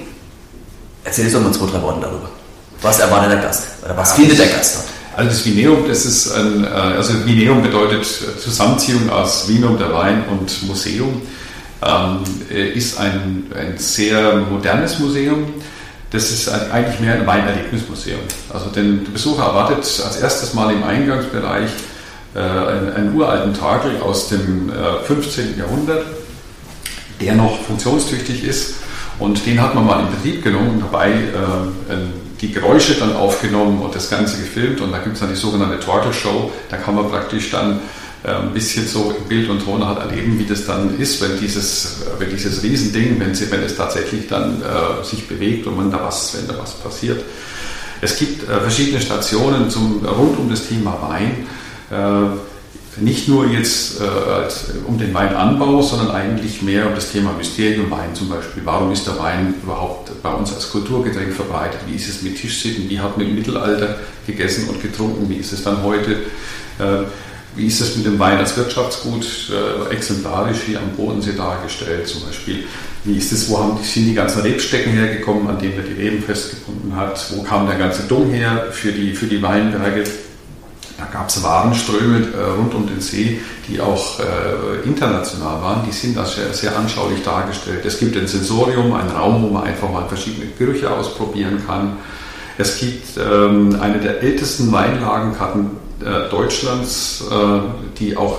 erzähl 1.05 1.25
uns 1.25 1.35
doch 1.35 1.43
mal 1.43 1.53
zwei, 1.53 1.67
drei 1.67 1.83
Worte 1.83 2.01
darüber. 2.03 2.31
Was 2.81 3.01
erwartet 3.01 3.33
der 3.33 3.41
Gast? 3.41 3.69
Oder 3.85 3.97
was 3.97 4.11
ja, 4.11 4.15
findet 4.17 4.39
der 4.39 4.47
Gast 4.47 4.77
dort? 4.77 4.87
Also 5.17 5.31
das 5.31 5.45
Vineum, 5.45 5.85
das 5.89 6.07
ist 6.07 6.33
ein, 6.33 6.65
äh, 6.65 6.69
also 6.69 7.15
Vineum 7.27 7.63
bedeutet 7.63 8.07
Zusammenziehung 8.41 9.11
aus 9.11 9.49
Vinum, 9.49 9.79
der 9.79 9.93
Wein 9.93 10.25
und 10.31 10.63
Museum, 10.67 11.23
ähm, 11.85 12.19
ist 12.49 12.99
ein, 12.99 13.45
ein 13.55 13.77
sehr 13.77 14.37
modernes 14.37 14.99
Museum 15.01 15.47
das 16.13 16.31
ist 16.31 16.49
eigentlich 16.49 17.01
mehr 17.01 17.15
ein 17.15 17.27
Weinerlebnismuseum. 17.27 18.21
Also 18.53 18.67
den 18.67 19.11
Besucher 19.13 19.45
erwartet 19.45 19.79
als 19.79 20.17
erstes 20.17 20.53
mal 20.53 20.71
im 20.71 20.85
Eingangsbereich 20.85 21.71
äh, 22.35 22.39
einen, 22.39 22.93
einen, 22.93 23.15
uralten 23.15 23.55
Tagel 23.55 24.01
aus 24.03 24.29
dem 24.29 24.71
äh, 24.71 25.03
15. 25.05 25.59
Jahrhundert, 25.59 26.05
der 27.21 27.35
noch 27.35 27.59
funktionstüchtig 27.63 28.45
ist. 28.45 28.75
Und 29.19 29.47
den 29.47 29.61
hat 29.61 29.75
man 29.75 29.87
mal 29.87 30.01
in 30.01 30.11
Betrieb 30.11 30.45
genommen, 30.45 30.81
dabei 30.81 31.13
äh, 31.13 31.97
die 32.41 32.53
Geräusche 32.53 32.95
dann 32.95 33.17
aufgenommen 33.17 33.81
und 33.81 33.95
das 33.95 34.11
Ganze 34.11 34.37
gefilmt. 34.37 34.83
Und 34.83 34.93
da 34.93 34.99
gibt 34.99 35.15
es 35.15 35.21
dann 35.21 35.31
die 35.31 35.37
sogenannte 35.37 35.81
Torkel 35.81 36.13
Show. 36.13 36.51
Da 36.69 36.77
kann 36.77 36.95
man 36.95 37.09
praktisch 37.09 37.51
dann 37.51 37.73
äh, 37.73 37.81
ein 38.25 38.53
bisschen 38.53 38.87
so 38.87 39.15
Bild 39.29 39.49
und 39.51 39.65
Ton 39.65 39.85
halt 39.85 39.99
erleben, 39.99 40.39
wie 40.39 40.45
das 40.45 40.65
dann 40.65 40.99
ist, 40.99 41.21
wenn 41.21 41.39
dieses, 41.41 42.03
wenn 42.19 42.31
dieses 42.31 42.63
Riesending, 42.63 43.19
wenn, 43.19 43.35
sie, 43.35 43.51
wenn 43.51 43.63
es 43.63 43.77
tatsächlich 43.77 44.29
dann 44.29 44.63
äh, 44.63 45.05
sich 45.05 45.27
bewegt 45.27 45.67
und 45.67 45.77
man 45.77 45.91
da 45.91 46.01
was, 46.05 46.37
wenn 46.37 46.47
da 46.47 46.61
was 46.61 46.75
passiert. 46.75 47.21
Es 48.01 48.17
gibt 48.17 48.49
äh, 48.49 48.61
verschiedene 48.61 49.01
Stationen 49.01 49.71
zum, 49.71 50.05
rund 50.05 50.39
um 50.39 50.49
das 50.49 50.69
Thema 50.69 50.99
Wein. 51.03 51.47
Äh, 51.91 53.01
nicht 53.01 53.27
nur 53.27 53.47
jetzt 53.47 54.01
äh, 54.01 54.05
um 54.87 54.99
den 54.99 55.15
Weinanbau, 55.15 55.81
sondern 55.83 56.11
eigentlich 56.11 56.63
mehr 56.63 56.87
um 56.87 56.95
das 56.95 57.11
Thema 57.11 57.33
Mysterium 57.33 57.91
Wein 57.91 58.15
zum 58.15 58.29
Beispiel. 58.29 58.63
Warum 58.65 58.93
ist 58.93 59.07
der 59.07 59.19
Wein 59.19 59.55
überhaupt 59.63 60.11
bei 60.23 60.31
uns 60.31 60.53
als 60.55 60.71
Kulturgetränk 60.71 61.33
verbreitet? 61.33 61.81
Wie 61.89 61.97
ist 61.97 62.09
es 62.09 62.23
mit 62.23 62.37
Tischsitten? 62.37 62.89
Wie 62.91 63.01
hat 63.01 63.17
man 63.17 63.27
im 63.27 63.35
Mittelalter 63.35 63.97
gegessen 64.27 64.69
und 64.69 64.83
getrunken? 64.83 65.29
Wie 65.29 65.37
ist 65.37 65.53
es 65.53 65.65
dann 65.65 65.83
heute? 65.83 66.13
Äh, 66.79 67.05
wie 67.55 67.67
ist 67.67 67.81
es 67.81 67.97
mit 67.97 68.07
dem 68.07 68.19
Wein 68.19 68.39
als 68.39 68.57
Wirtschaftsgut 68.57 69.27
äh, 69.51 69.93
exemplarisch 69.93 70.59
hier 70.67 70.79
am 70.79 70.91
Bodensee 70.97 71.35
dargestellt 71.37 72.09
zum 72.09 72.25
Beispiel? 72.27 72.65
Wie 73.05 73.17
ist 73.17 73.33
es, 73.33 73.51
wo 73.51 73.59
haben, 73.59 73.79
sind 73.83 74.07
die 74.07 74.15
ganzen 74.15 74.43
Rebstecken 74.43 74.93
hergekommen, 74.93 75.49
an 75.49 75.59
denen 75.59 75.77
man 75.77 75.85
die 75.85 76.01
Reben 76.01 76.23
festgebunden 76.23 76.95
hat? 76.97 77.21
Wo 77.35 77.43
kam 77.43 77.67
der 77.67 77.77
ganze 77.77 78.05
Dung 78.05 78.31
her 78.31 78.69
für 78.71 78.93
die, 78.93 79.13
für 79.13 79.27
die 79.27 79.43
Weinberge? 79.43 80.05
Da 80.97 81.05
gab 81.13 81.29
es 81.29 81.43
Warenströme 81.43 82.29
äh, 82.33 82.43
rund 82.57 82.75
um 82.75 82.87
den 82.87 83.01
See, 83.01 83.41
die 83.69 83.81
auch 83.81 84.21
äh, 84.21 84.87
international 84.87 85.61
waren. 85.61 85.85
Die 85.85 85.93
sind 85.93 86.17
da 86.17 86.25
sehr, 86.25 86.53
sehr 86.55 86.77
anschaulich 86.77 87.23
dargestellt. 87.23 87.85
Es 87.85 87.99
gibt 87.99 88.17
ein 88.17 88.29
Sensorium, 88.29 88.93
einen 88.93 89.11
Raum, 89.11 89.43
wo 89.43 89.49
man 89.49 89.65
einfach 89.65 89.91
mal 89.91 90.07
verschiedene 90.07 90.47
Gerüche 90.57 90.91
ausprobieren 90.91 91.61
kann. 91.67 91.97
Es 92.57 92.79
gibt 92.79 93.19
ähm, 93.19 93.77
eine 93.81 93.99
der 93.99 94.23
ältesten 94.23 94.71
Weinlagenkarten 94.71 95.71
äh, 96.05 96.29
Deutschlands, 96.31 97.25
äh, 97.31 97.61
die 97.99 98.17
auch, 98.17 98.39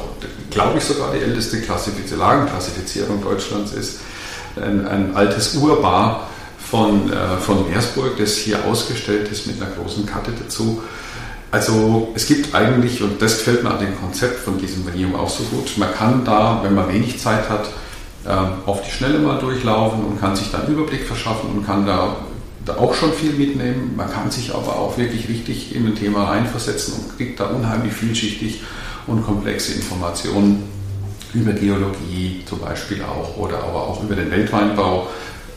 glaube 0.50 0.78
ich, 0.78 0.84
sogar 0.84 1.14
die 1.14 1.24
älteste 1.24 1.62
Klassifiz 1.62 2.12
Lagenklassifizierung 2.12 3.22
Deutschlands 3.22 3.74
ist. 3.74 4.00
Ein, 4.56 4.88
ein 4.88 5.16
altes 5.16 5.56
Urbar 5.56 6.28
von, 6.60 7.12
äh, 7.12 7.38
von 7.40 7.70
Meersburg, 7.70 8.18
das 8.18 8.36
hier 8.36 8.64
ausgestellt 8.66 9.30
ist 9.32 9.48
mit 9.48 9.62
einer 9.62 9.72
großen 9.72 10.06
Karte 10.06 10.32
dazu. 10.32 10.84
Also 11.52 12.12
es 12.16 12.28
gibt 12.28 12.56
eigentlich, 12.56 13.02
und 13.04 13.22
das 13.22 13.38
gefällt 13.38 13.64
mir 13.64 13.72
an 13.72 13.80
dem 13.80 14.00
Konzept 14.00 14.40
von 14.40 14.58
diesem 14.58 14.84
Museum 14.84 15.16
auch 15.16 15.30
so 15.30 15.44
gut, 15.44 15.78
man 15.78 15.94
kann 15.94 16.26
da, 16.26 16.60
wenn 16.64 16.74
man 16.74 16.92
wenig 16.92 17.20
Zeit 17.20 17.48
hat, 17.50 17.70
ähm, 18.28 18.54
auf 18.66 18.82
die 18.84 18.92
Schnelle 18.92 19.20
mal 19.20 19.40
durchlaufen 19.40 20.04
und 20.04 20.20
kann 20.20 20.36
sich 20.36 20.50
dann 20.52 20.68
Überblick 20.68 21.06
verschaffen 21.06 21.50
und 21.52 21.66
kann 21.66 21.86
da 21.86 22.16
da 22.16 22.16
auch 22.70 22.94
schon 22.94 23.14
viel 23.14 23.34
mitnehmen. 23.34 23.94
Man 23.96 24.12
kann 24.12 24.32
sich 24.32 24.54
aber 24.54 24.76
auch 24.78 24.98
wirklich 24.98 25.28
richtig 25.28 25.76
in 25.76 25.86
ein 25.88 25.96
Thema 25.96 26.26
reinversetzen 26.26 26.94
und 26.96 27.18
kriegt 27.18 27.40
da 27.40 27.48
unheimlich 27.48 27.94
vielschichtig 27.94 28.62
und 29.08 29.24
komplexe 29.24 29.74
Informationen 29.74 30.64
über 31.34 31.54
Geologie 31.54 32.44
zum 32.46 32.60
Beispiel 32.60 33.02
auch 33.04 33.38
oder 33.38 33.58
aber 33.58 33.88
auch 33.88 34.04
über 34.04 34.16
den 34.16 34.30
Weltweinbau. 34.32 35.08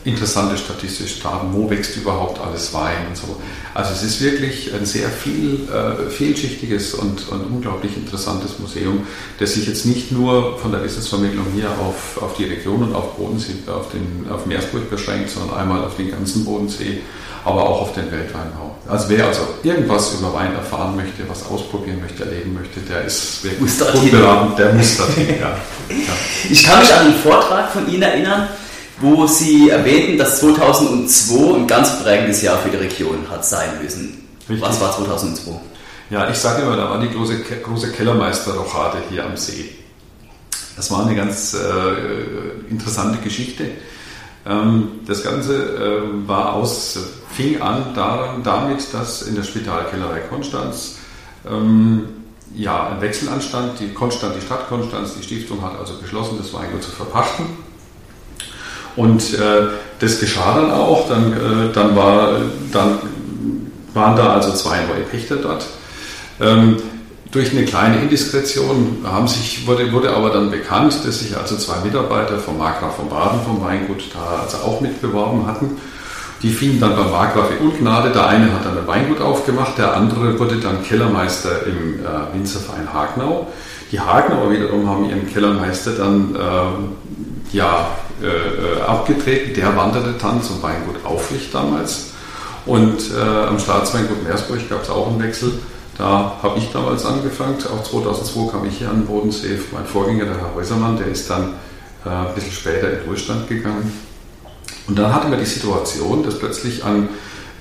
Interessante 0.07 0.57
statistische 0.57 1.21
Daten, 1.21 1.49
wo 1.51 1.69
wächst 1.69 1.97
überhaupt 1.97 2.39
alles 2.39 2.73
Wein 2.73 3.07
und 3.09 3.17
so. 3.17 3.41
Also 3.73 3.91
es 3.91 4.03
ist 4.03 4.21
wirklich 4.21 4.73
ein 4.73 4.85
sehr 4.85 5.09
viel, 5.09 5.67
äh, 5.69 6.09
vielschichtiges 6.09 6.93
und, 6.93 7.27
und 7.27 7.41
unglaublich 7.41 7.97
interessantes 7.97 8.57
Museum, 8.57 9.05
das 9.37 9.55
sich 9.55 9.67
jetzt 9.67 9.85
nicht 9.85 10.13
nur 10.13 10.57
von 10.59 10.71
der 10.71 10.81
Wissensvermittlung 10.81 11.47
hier 11.53 11.69
auf, 11.71 12.21
auf 12.23 12.37
die 12.37 12.45
Region 12.45 12.83
und 12.83 12.95
auf 12.95 13.17
Bodensee, 13.17 13.55
auf, 13.67 13.91
den, 13.91 14.31
auf 14.31 14.45
Meersburg 14.45 14.89
beschränkt, 14.89 15.29
sondern 15.29 15.57
einmal 15.57 15.83
auf 15.83 15.97
den 15.97 16.09
ganzen 16.09 16.45
Bodensee, 16.45 17.01
aber 17.43 17.67
auch 17.67 17.81
auf 17.81 17.93
den 17.93 18.09
Weltweinbau. 18.09 18.77
Also 18.87 19.09
wer 19.09 19.27
also 19.27 19.41
irgendwas 19.61 20.13
über 20.13 20.33
Wein 20.33 20.53
erfahren 20.53 20.95
möchte, 20.95 21.27
was 21.27 21.45
ausprobieren 21.45 21.99
möchte, 21.99 22.23
erleben 22.23 22.53
möchte, 22.53 22.79
der 22.79 23.03
ist 23.03 23.43
wirklich 23.43 23.81
unberaten, 23.93 24.55
der 24.55 24.73
muss 24.73 24.95
dorthin. 24.95 25.35
Ja. 25.41 25.57
Ja. 25.89 26.13
Ich 26.49 26.65
kann 26.65 26.79
mich 26.79 26.93
an 26.93 27.05
einen 27.05 27.15
Vortrag 27.15 27.71
von 27.71 27.89
Ihnen 27.89 28.01
erinnern, 28.01 28.49
wo 28.99 29.27
Sie 29.27 29.69
erwähnten, 29.69 30.17
dass 30.17 30.39
2002 30.39 31.55
ein 31.55 31.67
ganz 31.67 32.01
prägendes 32.01 32.41
Jahr 32.41 32.57
für 32.59 32.69
die 32.69 32.77
Region 32.77 33.29
hat 33.29 33.45
sein 33.45 33.69
müssen. 33.81 34.27
Richtig. 34.49 34.61
Was 34.61 34.81
war 34.81 34.95
2002? 34.95 35.51
Ja, 36.09 36.29
ich 36.29 36.37
sage 36.37 36.63
immer, 36.63 36.77
da 36.77 36.89
war 36.89 36.99
die 36.99 37.09
große, 37.09 37.39
große 37.63 37.91
Kellermeister-Rochade 37.91 38.99
hier 39.09 39.25
am 39.25 39.35
See. 39.35 39.69
Das 40.75 40.89
war 40.91 41.05
eine 41.05 41.15
ganz 41.15 41.53
äh, 41.53 42.69
interessante 42.69 43.17
Geschichte. 43.19 43.65
Ähm, 44.45 45.01
das 45.05 45.23
Ganze 45.23 45.55
äh, 45.55 46.27
war 46.27 46.53
aus, 46.53 46.97
fing 47.29 47.61
an 47.61 47.93
daran, 47.93 48.43
damit, 48.43 48.93
dass 48.93 49.23
in 49.23 49.35
der 49.35 49.43
Spitalkellerei 49.43 50.19
Konstanz 50.21 50.97
ähm, 51.49 52.05
ja, 52.55 52.89
ein 52.89 53.01
Wechsel 53.01 53.27
anstand. 53.29 53.79
Die 53.79 53.89
Konstanz, 53.89 54.35
die 54.35 54.45
Stadt 54.45 54.69
Konstanz, 54.69 55.15
die 55.15 55.23
Stiftung 55.23 55.61
hat 55.61 55.77
also 55.77 55.97
beschlossen, 55.99 56.37
das 56.37 56.53
Weingut 56.53 56.83
zu 56.83 56.91
verpachten. 56.91 57.45
Und 58.97 59.35
äh, 59.35 59.67
das 59.99 60.19
geschah 60.19 60.59
dann 60.59 60.71
auch. 60.71 61.07
Dann, 61.07 61.31
äh, 61.31 61.71
dann, 61.73 61.95
war, 61.95 62.41
dann 62.73 62.99
waren 63.93 64.17
da 64.17 64.33
also 64.33 64.51
zwei 64.51 64.79
neue 64.85 65.03
Pächter 65.03 65.37
dort. 65.37 65.65
Ähm, 66.41 66.77
durch 67.31 67.51
eine 67.51 67.65
kleine 67.65 67.97
Indiskretion 68.01 69.05
haben 69.05 69.27
sich, 69.27 69.67
wurde, 69.67 69.91
wurde 69.91 70.13
aber 70.13 70.31
dann 70.31 70.49
bekannt, 70.49 70.93
dass 71.05 71.19
sich 71.19 71.37
also 71.37 71.55
zwei 71.57 71.83
Mitarbeiter 71.83 72.39
vom 72.39 72.57
Markgraf 72.57 72.95
von 72.95 73.09
Baden 73.09 73.39
vom 73.45 73.61
Weingut 73.63 74.03
da 74.13 74.43
also 74.43 74.57
auch 74.57 74.81
mitbeworben 74.81 75.45
hatten. 75.45 75.77
Die 76.41 76.49
fingen 76.49 76.79
dann 76.79 76.95
beim 76.95 77.11
Markgraf 77.11 77.49
in 77.51 77.67
Ungnade. 77.67 78.11
Der 78.11 78.27
eine 78.27 78.53
hat 78.53 78.65
dann 78.65 78.77
ein 78.77 78.87
Weingut 78.87 79.21
aufgemacht, 79.21 79.77
der 79.77 79.95
andere 79.95 80.39
wurde 80.39 80.57
dann 80.57 80.83
Kellermeister 80.83 81.65
im 81.65 81.99
äh, 81.99 82.33
Winzerverein 82.33 82.93
Hagnau. 82.93 83.47
Die 83.91 83.99
Hagnauer 83.99 84.51
wiederum 84.51 84.87
haben 84.87 85.09
ihren 85.09 85.31
Kellermeister 85.31 85.91
dann 85.91 86.35
äh, 86.35 87.55
ja, 87.55 87.87
äh, 88.21 88.25
äh, 88.25 88.81
abgetreten. 88.81 89.53
Der 89.53 89.75
wanderte 89.75 90.13
dann 90.19 90.41
zum 90.41 90.61
Weingut 90.63 91.05
Auflicht 91.05 91.53
damals. 91.53 92.11
Und 92.65 92.99
äh, 93.15 93.47
am 93.47 93.59
Staatsweingut 93.59 94.23
Meersburg 94.23 94.69
gab 94.69 94.83
es 94.83 94.89
auch 94.89 95.07
einen 95.07 95.21
Wechsel. 95.21 95.53
Da 95.97 96.37
habe 96.43 96.59
ich 96.59 96.71
damals 96.71 97.05
angefangen. 97.05 97.57
Auch 97.73 97.83
2002 97.83 98.51
kam 98.51 98.65
ich 98.65 98.77
hier 98.77 98.89
an 98.89 99.01
den 99.01 99.05
Bodensee. 99.07 99.57
Mein 99.71 99.85
Vorgänger, 99.85 100.25
der 100.25 100.37
Herr 100.37 100.55
Häusermann, 100.55 100.97
der 100.97 101.07
ist 101.07 101.29
dann 101.29 101.53
äh, 102.05 102.09
ein 102.09 102.35
bisschen 102.35 102.51
später 102.51 102.91
in 102.91 103.07
Ruhestand 103.07 103.47
gegangen. 103.47 103.91
Und 104.87 104.97
dann 104.97 105.13
hatten 105.13 105.31
wir 105.31 105.37
die 105.37 105.45
Situation, 105.45 106.23
dass 106.23 106.39
plötzlich 106.39 106.83
an, 106.83 107.09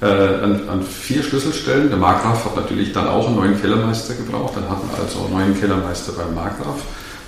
äh, 0.01 0.07
an, 0.07 0.69
an, 0.69 0.83
vier 0.83 1.23
Schlüsselstellen, 1.23 1.89
der 1.89 1.99
Markgraf 1.99 2.45
hat 2.45 2.57
natürlich 2.57 2.93
dann 2.93 3.09
auch 3.09 3.27
einen 3.27 3.37
neuen 3.37 3.61
Kellermeister 3.61 4.15
gebraucht. 4.15 4.55
Dann 4.57 4.69
hatten 4.69 4.89
wir 4.91 5.03
also 5.03 5.25
einen 5.25 5.33
neuen 5.33 5.59
Kellermeister 5.61 6.13
beim 6.13 6.35
Markgraf 6.35 6.77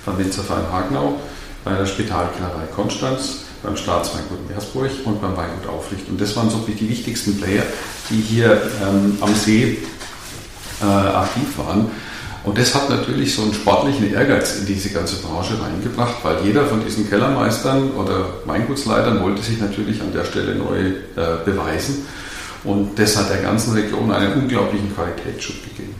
von 0.05 0.17
Winzerverein 0.17 0.71
Hagnau, 0.71 1.19
bei 1.63 1.73
der 1.75 1.85
Spitalkellerei 1.85 2.65
Konstanz 2.73 3.45
beim 3.63 3.75
Staatsweingut 3.75 4.49
Meersburg 4.49 4.91
und 5.05 5.21
beim 5.21 5.35
Weingut 5.35 5.67
Auflicht. 5.67 6.07
Und 6.09 6.19
das 6.19 6.35
waren 6.35 6.49
so 6.49 6.63
die 6.65 6.89
wichtigsten 6.89 7.39
Player, 7.39 7.63
die 8.09 8.21
hier 8.21 8.61
ähm, 8.81 9.17
am 9.21 9.35
See 9.35 9.77
äh, 10.81 10.85
aktiv 10.85 11.57
waren. 11.57 11.91
Und 12.45 12.57
das 12.57 12.73
hat 12.73 12.89
natürlich 12.89 13.35
so 13.35 13.41
einen 13.43 13.53
sportlichen 13.53 14.13
Ehrgeiz 14.13 14.59
in 14.59 14.65
diese 14.65 14.89
ganze 14.89 15.17
Branche 15.17 15.61
reingebracht, 15.61 16.15
weil 16.23 16.37
jeder 16.45 16.65
von 16.65 16.83
diesen 16.83 17.09
Kellermeistern 17.09 17.91
oder 17.91 18.25
Weingutsleitern 18.45 19.21
wollte 19.21 19.41
sich 19.41 19.59
natürlich 19.59 20.01
an 20.01 20.13
der 20.13 20.23
Stelle 20.23 20.55
neu 20.55 20.79
äh, 20.79 21.43
beweisen. 21.43 22.05
Und 22.63 22.97
das 22.97 23.17
hat 23.17 23.29
der 23.29 23.41
ganzen 23.41 23.73
Region 23.73 24.11
einen 24.11 24.33
unglaublichen 24.33 24.93
Qualitätsschub 24.95 25.63
gegeben. 25.63 25.95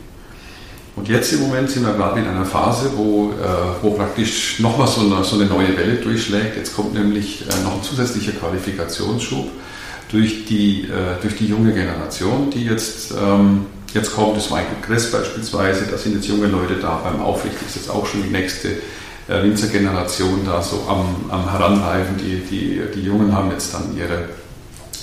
Und 1.00 1.08
jetzt 1.08 1.32
im 1.32 1.40
Moment 1.40 1.70
sind 1.70 1.86
wir 1.86 1.94
gerade 1.94 2.20
in 2.20 2.26
einer 2.26 2.44
Phase, 2.44 2.90
wo, 2.94 3.30
äh, 3.30 3.82
wo 3.82 3.92
praktisch 3.92 4.60
nochmal 4.60 4.86
so 4.86 5.00
eine, 5.00 5.24
so 5.24 5.36
eine 5.36 5.46
neue 5.46 5.74
Welle 5.74 5.94
durchschlägt. 5.94 6.58
Jetzt 6.58 6.76
kommt 6.76 6.92
nämlich 6.92 7.40
äh, 7.48 7.64
noch 7.64 7.76
ein 7.76 7.82
zusätzlicher 7.82 8.32
Qualifikationsschub 8.32 9.50
durch 10.10 10.44
die, 10.44 10.82
äh, 10.82 11.22
durch 11.22 11.36
die 11.36 11.46
junge 11.46 11.72
Generation, 11.72 12.50
die 12.50 12.64
jetzt 12.64 13.12
ähm, 13.12 13.64
Jetzt 13.94 14.14
kommt 14.14 14.36
das 14.36 14.50
Michael 14.50 14.76
Kress 14.82 15.10
beispielsweise, 15.10 15.86
da 15.90 15.98
sind 15.98 16.14
jetzt 16.14 16.28
junge 16.28 16.46
Leute 16.46 16.74
da, 16.74 17.00
beim 17.02 17.20
Aufricht 17.20 17.56
ist 17.66 17.74
jetzt 17.74 17.90
auch 17.90 18.06
schon 18.06 18.22
die 18.22 18.28
nächste 18.28 18.68
äh, 18.68 19.42
Winzergeneration 19.42 20.42
da 20.46 20.62
so 20.62 20.84
am, 20.88 21.28
am 21.28 21.50
Heranreifen. 21.50 22.16
Die, 22.18 22.36
die, 22.40 22.80
die 22.94 23.02
Jungen 23.02 23.34
haben 23.34 23.50
jetzt 23.50 23.74
dann 23.74 23.96
ihre, 23.96 24.28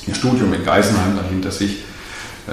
ihr 0.05 0.15
Studium 0.15 0.53
in 0.53 0.63
Geisenheim 0.63 1.17
dann 1.17 1.27
hinter 1.27 1.51
sich. 1.51 1.79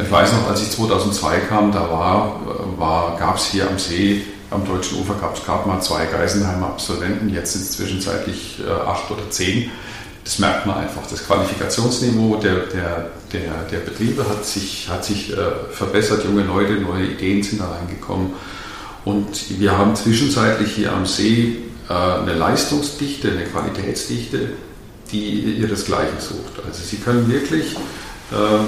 Ich 0.02 0.10
weiß 0.10 0.32
noch, 0.32 0.48
als 0.48 0.62
ich 0.62 0.70
2002 0.70 1.38
kam, 1.48 1.70
da 1.70 1.88
war, 1.88 2.40
war, 2.76 3.16
gab 3.16 3.36
es 3.36 3.46
hier 3.46 3.68
am 3.68 3.78
See, 3.78 4.22
am 4.50 4.64
deutschen 4.66 4.98
Ufer, 4.98 5.14
gab 5.14 5.36
es 5.36 5.66
mal 5.66 5.80
zwei 5.80 6.06
Geisenheimer 6.06 6.66
Absolventen, 6.66 7.32
jetzt 7.32 7.52
sind 7.52 7.62
es 7.62 7.72
zwischenzeitlich 7.72 8.60
äh, 8.66 8.70
acht 8.70 9.10
oder 9.10 9.30
zehn 9.30 9.70
das 10.24 10.38
merkt 10.38 10.66
man 10.66 10.78
einfach. 10.78 11.02
Das 11.08 11.26
Qualifikationsniveau 11.26 12.36
der, 12.36 12.54
der, 12.66 13.10
der, 13.32 13.52
der 13.70 13.78
Betriebe 13.78 14.26
hat 14.26 14.44
sich, 14.44 14.88
hat 14.88 15.04
sich 15.04 15.32
äh, 15.32 15.36
verbessert. 15.70 16.24
Junge 16.24 16.44
Leute, 16.44 16.72
neue 16.74 17.04
Ideen 17.04 17.42
sind 17.42 17.60
da 17.60 17.70
reingekommen. 17.70 18.32
Und 19.04 19.60
wir 19.60 19.76
haben 19.76 19.94
zwischenzeitlich 19.94 20.72
hier 20.72 20.92
am 20.92 21.04
See 21.04 21.58
äh, 21.90 21.92
eine 21.92 22.32
Leistungsdichte, 22.32 23.32
eine 23.32 23.44
Qualitätsdichte, 23.44 24.52
die 25.12 25.58
ihresgleichen 25.58 26.18
sucht. 26.18 26.64
Also 26.66 26.82
Sie 26.82 26.96
können 26.96 27.30
wirklich 27.30 27.76
ähm, 28.32 28.66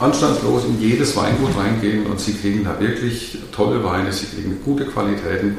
anstandslos 0.00 0.64
in 0.64 0.80
jedes 0.80 1.16
Weingut 1.16 1.56
reingehen 1.56 2.06
und 2.06 2.20
Sie 2.20 2.32
kriegen 2.34 2.64
da 2.64 2.80
wirklich 2.80 3.38
tolle 3.52 3.84
Weine, 3.84 4.12
Sie 4.12 4.26
kriegen 4.26 4.60
gute 4.64 4.86
Qualitäten 4.86 5.58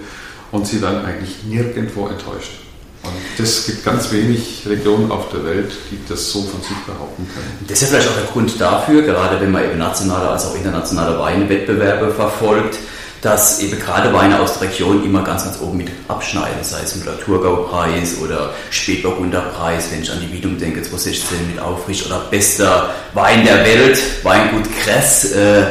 und 0.52 0.68
Sie 0.68 0.82
werden 0.82 1.06
eigentlich 1.06 1.44
nirgendwo 1.48 2.08
enttäuscht. 2.08 2.62
Und 3.04 3.44
es 3.44 3.66
gibt 3.66 3.84
ganz 3.84 4.12
wenig 4.12 4.64
Regionen 4.68 5.12
auf 5.12 5.30
der 5.30 5.44
Welt, 5.44 5.72
die 5.90 5.98
das 6.08 6.32
so 6.32 6.44
von 6.44 6.62
sich 6.62 6.78
behaupten 6.86 7.28
können. 7.34 7.66
Das 7.68 7.82
ist 7.82 7.82
ja 7.82 7.88
vielleicht 7.88 8.10
auch 8.10 8.22
der 8.22 8.32
Grund 8.32 8.62
dafür, 8.62 9.02
gerade 9.02 9.42
wenn 9.42 9.52
man 9.52 9.64
eben 9.64 9.80
nationale 9.80 10.30
als 10.30 10.46
auch 10.46 10.56
internationale 10.56 11.18
Weinwettbewerbe 11.18 12.12
verfolgt, 12.12 12.78
dass 13.22 13.60
eben 13.60 13.80
gerade 13.80 14.12
Weine 14.14 14.40
aus 14.40 14.58
der 14.58 14.70
Region 14.70 15.04
immer 15.06 15.24
ganz, 15.24 15.44
ganz 15.44 15.60
oben 15.62 15.78
mit 15.78 15.90
abschneiden, 16.08 16.64
sei 16.64 16.80
es 16.84 16.96
mit 16.96 17.08
Thurgau-Preis 17.24 18.18
oder 18.22 18.54
Spätburgunder-Preis, 18.72 19.92
wenn 19.92 20.02
ich 20.02 20.12
an 20.12 20.20
die 20.20 20.34
Wiedung 20.34 20.58
denke, 20.58 20.82
2016 20.82 21.48
mit 21.48 21.60
Aufricht 21.60 22.06
oder 22.08 22.26
bester 22.32 22.90
Wein 23.14 23.46
der 23.46 23.64
Welt, 23.64 24.02
Weingut 24.24 24.66
Kress. 24.84 25.32
Äh, 25.34 25.68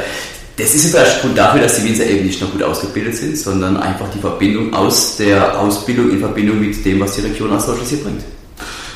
das 0.56 0.74
ist 0.74 0.90
vielleicht 0.90 1.22
Grund 1.22 1.36
dafür, 1.36 1.62
dass 1.62 1.76
die 1.76 1.88
Winzer 1.88 2.04
eben 2.04 2.26
nicht 2.26 2.40
nur 2.40 2.50
gut 2.50 2.62
ausgebildet 2.62 3.16
sind, 3.16 3.36
sondern 3.36 3.78
einfach 3.78 4.10
die 4.14 4.20
Verbindung 4.20 4.74
aus 4.74 5.16
der 5.16 5.58
Ausbildung 5.58 6.10
in 6.10 6.20
Verbindung 6.20 6.60
mit 6.60 6.84
dem, 6.84 7.00
was 7.00 7.16
die 7.16 7.22
Region 7.22 7.50
als 7.52 7.66
solches 7.66 7.88
hier 7.88 8.02
bringt. 8.02 8.22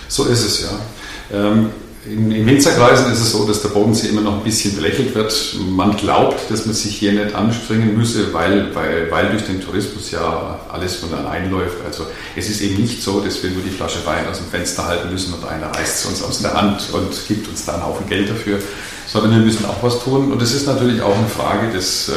So 0.09 0.27
ist 0.27 0.45
es, 0.45 0.63
ja. 0.63 1.39
Ähm, 1.39 1.71
in, 2.07 2.31
in 2.31 2.47
Winzerkreisen 2.47 3.11
ist 3.13 3.21
es 3.21 3.33
so, 3.33 3.47
dass 3.47 3.63
der 3.63 3.71
Bodensee 3.71 4.09
immer 4.09 4.21
noch 4.21 4.35
ein 4.35 4.45
bisschen 4.45 4.77
belächelt 4.77 5.15
wird. 5.15 5.57
Man 5.71 5.97
glaubt, 5.97 6.51
dass 6.51 6.67
man 6.67 6.75
sich 6.75 6.97
hier 6.97 7.13
nicht 7.13 7.35
anstrengen 7.35 7.97
müsse, 7.97 8.33
weil, 8.33 8.75
weil, 8.75 9.11
weil 9.11 9.31
durch 9.31 9.45
den 9.47 9.61
Tourismus 9.61 10.11
ja 10.11 10.61
alles 10.71 10.97
von 10.97 11.15
allein 11.15 11.51
läuft. 11.51 11.79
Also 11.85 12.07
es 12.37 12.51
ist 12.51 12.61
eben 12.61 12.81
nicht 12.81 13.03
so, 13.03 13.21
dass 13.21 13.43
wir 13.43 13.51
nur 13.51 13.63
die 13.63 13.71
Flasche 13.71 14.05
Wein 14.05 14.29
aus 14.31 14.39
dem 14.39 14.49
Fenster 14.49 14.87
halten 14.87 15.11
müssen 15.11 15.33
und 15.35 15.47
einer 15.49 15.69
reißt 15.69 16.01
es 16.01 16.07
uns 16.07 16.23
aus 16.23 16.41
der 16.41 16.53
Hand 16.53 16.83
und 16.93 17.09
gibt 17.27 17.49
uns 17.49 17.65
da 17.65 17.75
einen 17.75 17.87
Haufen 17.87 18.07
Geld 18.07 18.29
dafür, 18.29 18.59
sondern 19.07 19.33
wir 19.33 19.39
müssen 19.39 19.65
auch 19.65 19.83
was 19.83 20.03
tun. 20.05 20.31
Und 20.31 20.43
es 20.43 20.55
ist 20.55 20.67
natürlich 20.67 21.01
auch 21.01 21.17
eine 21.17 21.29
Frage 21.29 21.73
des 21.73 22.11
äh, 22.11 22.13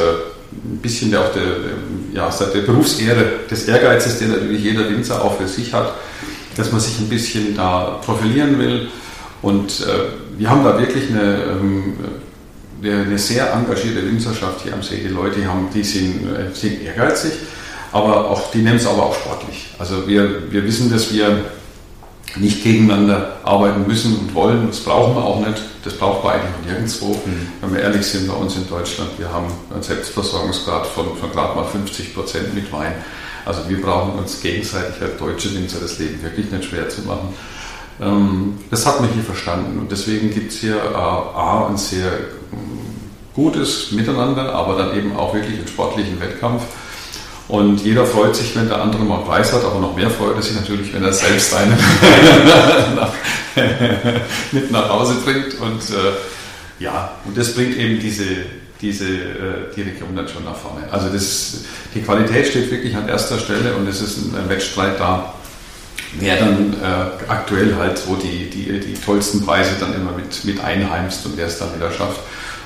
ein 0.52 0.80
bisschen 0.82 1.12
der, 1.12 1.22
auch 1.22 1.32
der, 1.34 1.44
ja, 2.14 2.30
der 2.30 2.62
Berufsehre, 2.62 3.26
des 3.50 3.66
Ehrgeizes, 3.66 4.20
den 4.20 4.32
natürlich 4.32 4.64
jeder 4.64 4.90
Winzer 4.90 5.24
auch 5.24 5.38
für 5.38 5.48
sich 5.48 5.74
hat, 5.74 5.94
dass 6.56 6.72
man 6.72 6.82
sich 6.82 7.00
ein 7.00 7.10
bisschen 7.10 7.56
da 7.56 8.00
profilieren 8.04 8.58
will 8.60 8.88
und 9.42 9.82
äh, 9.82 10.38
wir 10.38 10.50
haben 10.50 10.64
da 10.64 10.80
wirklich 10.80 11.10
eine, 11.10 11.44
ähm, 11.44 11.96
eine, 12.84 13.18
sehr 13.18 13.54
engagierte 13.54 14.06
Winzerschaft 14.06 14.62
hier 14.62 14.74
am 14.74 14.84
See. 14.84 14.98
Die 14.98 15.14
Leute 15.14 15.46
haben, 15.46 15.68
die 15.74 15.84
sind, 15.84 16.28
äh, 16.28 16.54
sind 16.54 16.82
ehrgeizig, 16.84 17.34
aber 17.92 18.30
auch, 18.30 18.52
die 18.52 18.60
nehmen 18.60 18.78
es 18.78 18.88
aber 18.88 19.04
auch 19.04 19.16
sportlich. 19.16 19.70
Also 19.80 20.08
wir, 20.08 20.52
wir 20.52 20.64
wissen, 20.64 20.92
dass 20.92 21.14
wir 21.14 21.46
nicht 22.36 22.64
gegeneinander 22.64 23.38
arbeiten 23.44 23.88
müssen 23.88 24.18
und 24.18 24.34
wollen. 24.36 24.68
Das 24.68 24.82
brauchen 24.82 25.16
wir 25.16 25.24
auch 25.24 25.40
nicht. 25.40 25.62
Das 25.84 25.94
braucht 25.94 26.24
man 26.24 26.34
eigentlich 26.34 26.66
nirgendwo. 26.66 27.14
Mhm. 27.14 27.48
Wenn 27.62 27.74
wir 27.74 27.82
ehrlich 27.82 28.06
sind, 28.06 28.28
bei 28.28 28.34
uns 28.34 28.56
in 28.56 28.68
Deutschland, 28.68 29.12
wir 29.18 29.32
haben 29.32 29.48
einen 29.74 29.82
Selbstversorgungsgrad 29.82 30.86
von, 30.88 31.16
von 31.16 31.32
gerade 31.32 31.56
mal 31.56 31.66
50 31.66 32.14
Prozent 32.14 32.54
mit 32.54 32.72
Wein. 32.72 32.94
Also 33.46 33.62
wir 33.70 33.82
brauchen 33.82 34.20
uns 34.20 34.42
gegenseitig 34.42 35.02
als 35.02 35.18
deutsche 35.18 35.56
Winzer 35.56 35.80
das 35.80 35.98
Leben 36.00 36.22
wirklich 36.22 36.52
nicht 36.52 36.66
schwer 36.66 36.90
zu 36.90 37.02
machen. 37.04 37.34
Ähm, 38.00 38.60
das 38.70 38.86
hat 38.86 39.02
man 39.02 39.10
hier 39.12 39.24
verstanden 39.24 39.80
und 39.80 39.92
deswegen 39.92 40.32
gibt 40.32 40.52
es 40.52 40.60
hier 40.60 40.76
äh, 40.76 40.96
A, 40.96 41.68
ein 41.70 41.78
sehr 41.78 42.12
mm, 42.52 43.34
gutes 43.34 43.92
Miteinander, 43.92 44.54
aber 44.54 44.76
dann 44.78 44.96
eben 44.96 45.16
auch 45.16 45.34
wirklich 45.34 45.58
einen 45.58 45.68
sportlichen 45.68 46.20
Wettkampf. 46.20 46.64
Und 47.48 47.82
jeder 47.82 48.06
freut 48.06 48.36
sich, 48.36 48.56
wenn 48.58 48.68
der 48.68 48.82
andere 48.82 49.04
mal 49.04 49.20
Preis 49.20 49.54
hat, 49.54 49.64
aber 49.64 49.80
noch 49.80 49.96
mehr 49.96 50.10
freut 50.10 50.36
er 50.36 50.42
sich 50.42 50.56
natürlich, 50.56 50.94
wenn 50.94 51.04
er 51.04 51.14
selbst 51.14 51.56
einen 51.56 51.78
mit 54.52 54.70
nach 54.72 54.90
Hause 54.90 55.16
bringt. 55.24 55.56
Und 55.62 55.82
äh, 55.90 56.84
ja, 56.84 57.12
und 57.26 57.38
das 57.38 57.56
bringt 57.56 57.78
eben 57.78 58.00
diese, 58.00 58.26
diese, 58.82 59.06
äh, 59.08 59.74
die 59.76 59.82
Region 59.82 60.16
dann 60.16 60.28
schon 60.28 60.44
nach 60.44 60.56
vorne. 60.56 60.88
Also 60.92 61.10
das, 61.10 61.62
die 61.96 62.02
Qualität 62.02 62.48
steht 62.48 62.70
wirklich 62.70 62.96
an 62.96 63.08
erster 63.08 63.40
Stelle 63.40 63.76
und 63.76 63.88
es 63.88 64.02
ist 64.02 64.18
ein, 64.18 64.36
ein 64.36 64.50
Wettstreit 64.50 65.00
da, 65.00 65.34
wer 66.20 66.38
dann 66.38 66.74
äh, 66.74 67.30
aktuell 67.30 67.76
halt 67.76 67.98
so 67.98 68.16
die, 68.16 68.50
die, 68.50 68.80
die 68.80 68.94
tollsten 68.94 69.46
Preise 69.46 69.72
dann 69.80 69.94
immer 69.94 70.12
mit, 70.12 70.44
mit 70.46 70.64
einheimst 70.64 71.26
und 71.26 71.38
wer 71.38 71.48
es 71.48 71.60
dann 71.60 71.76
wieder 71.76 71.92
schafft. 71.92 72.20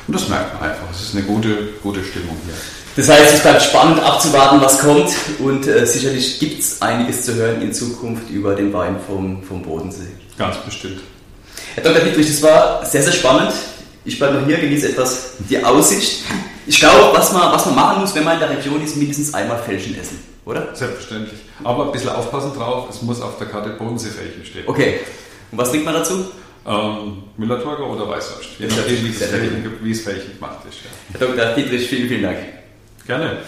Und 0.07 0.15
das 0.15 0.27
merkt 0.29 0.53
man 0.59 0.69
einfach. 0.69 0.85
Es 0.91 1.01
ist 1.01 1.15
eine 1.15 1.23
gute, 1.23 1.69
gute 1.81 2.03
Stimmung 2.03 2.37
hier. 2.45 2.53
Das 2.95 3.07
heißt, 3.07 3.35
es 3.35 3.39
bleibt 3.39 3.61
spannend 3.61 4.03
abzuwarten, 4.03 4.59
was 4.59 4.79
kommt 4.79 5.09
und 5.39 5.65
äh, 5.65 5.85
sicherlich 5.85 6.39
gibt 6.39 6.59
es 6.59 6.81
einiges 6.81 7.23
zu 7.23 7.35
hören 7.35 7.61
in 7.61 7.73
Zukunft 7.73 8.29
über 8.29 8.53
den 8.53 8.73
Wein 8.73 8.97
vom, 9.07 9.41
vom 9.43 9.61
Bodensee. 9.61 10.09
Ganz 10.37 10.57
bestimmt. 10.57 10.99
Herr 11.75 11.83
Dr. 11.83 12.01
Dietrich, 12.01 12.27
das 12.27 12.41
war 12.43 12.85
sehr, 12.85 13.01
sehr 13.01 13.13
spannend. 13.13 13.53
Ich 14.03 14.19
bleibe 14.19 14.39
noch 14.39 14.45
hier, 14.45 14.57
genieße 14.57 14.89
etwas 14.89 15.33
die 15.49 15.63
Aussicht. 15.63 16.23
Ich 16.67 16.79
glaube, 16.79 17.17
was 17.17 17.31
man, 17.31 17.53
was 17.53 17.65
man 17.65 17.75
machen 17.75 18.01
muss, 18.01 18.13
wenn 18.13 18.25
man 18.25 18.33
in 18.33 18.39
der 18.41 18.49
Region 18.49 18.83
ist, 18.83 18.97
mindestens 18.97 19.33
einmal 19.33 19.59
Fälschen 19.59 19.97
essen 19.97 20.30
oder? 20.45 20.75
Selbstverständlich. 20.75 21.39
Aber 21.63 21.85
ein 21.85 21.91
bisschen 21.91 22.09
aufpassen 22.09 22.53
drauf, 22.55 22.89
es 22.89 23.01
muss 23.01 23.21
auf 23.21 23.37
der 23.37 23.47
Karte 23.47 23.71
Bodenseefällchen 23.71 24.45
stehen. 24.45 24.63
Okay. 24.67 24.99
Und 25.51 25.57
was 25.57 25.69
trinkt 25.69 25.85
man 25.85 25.95
dazu? 25.95 26.25
Ähm, 26.65 27.23
Müller-Thurgau 27.37 27.93
oder 27.93 28.07
Weißwurst. 28.07 28.59
Je 28.59 28.67
nachdem, 28.67 29.03
wie 29.03 29.91
es 29.91 30.01
Fällchen 30.01 30.35
gemacht 30.35 30.59
ist. 30.69 30.79
Ja. 30.83 31.19
Herr 31.19 31.27
Dr. 31.27 31.55
Dietrich, 31.55 31.87
vielen, 31.87 32.07
vielen 32.07 32.23
Dank. 32.23 32.37
Gerne. 33.07 33.39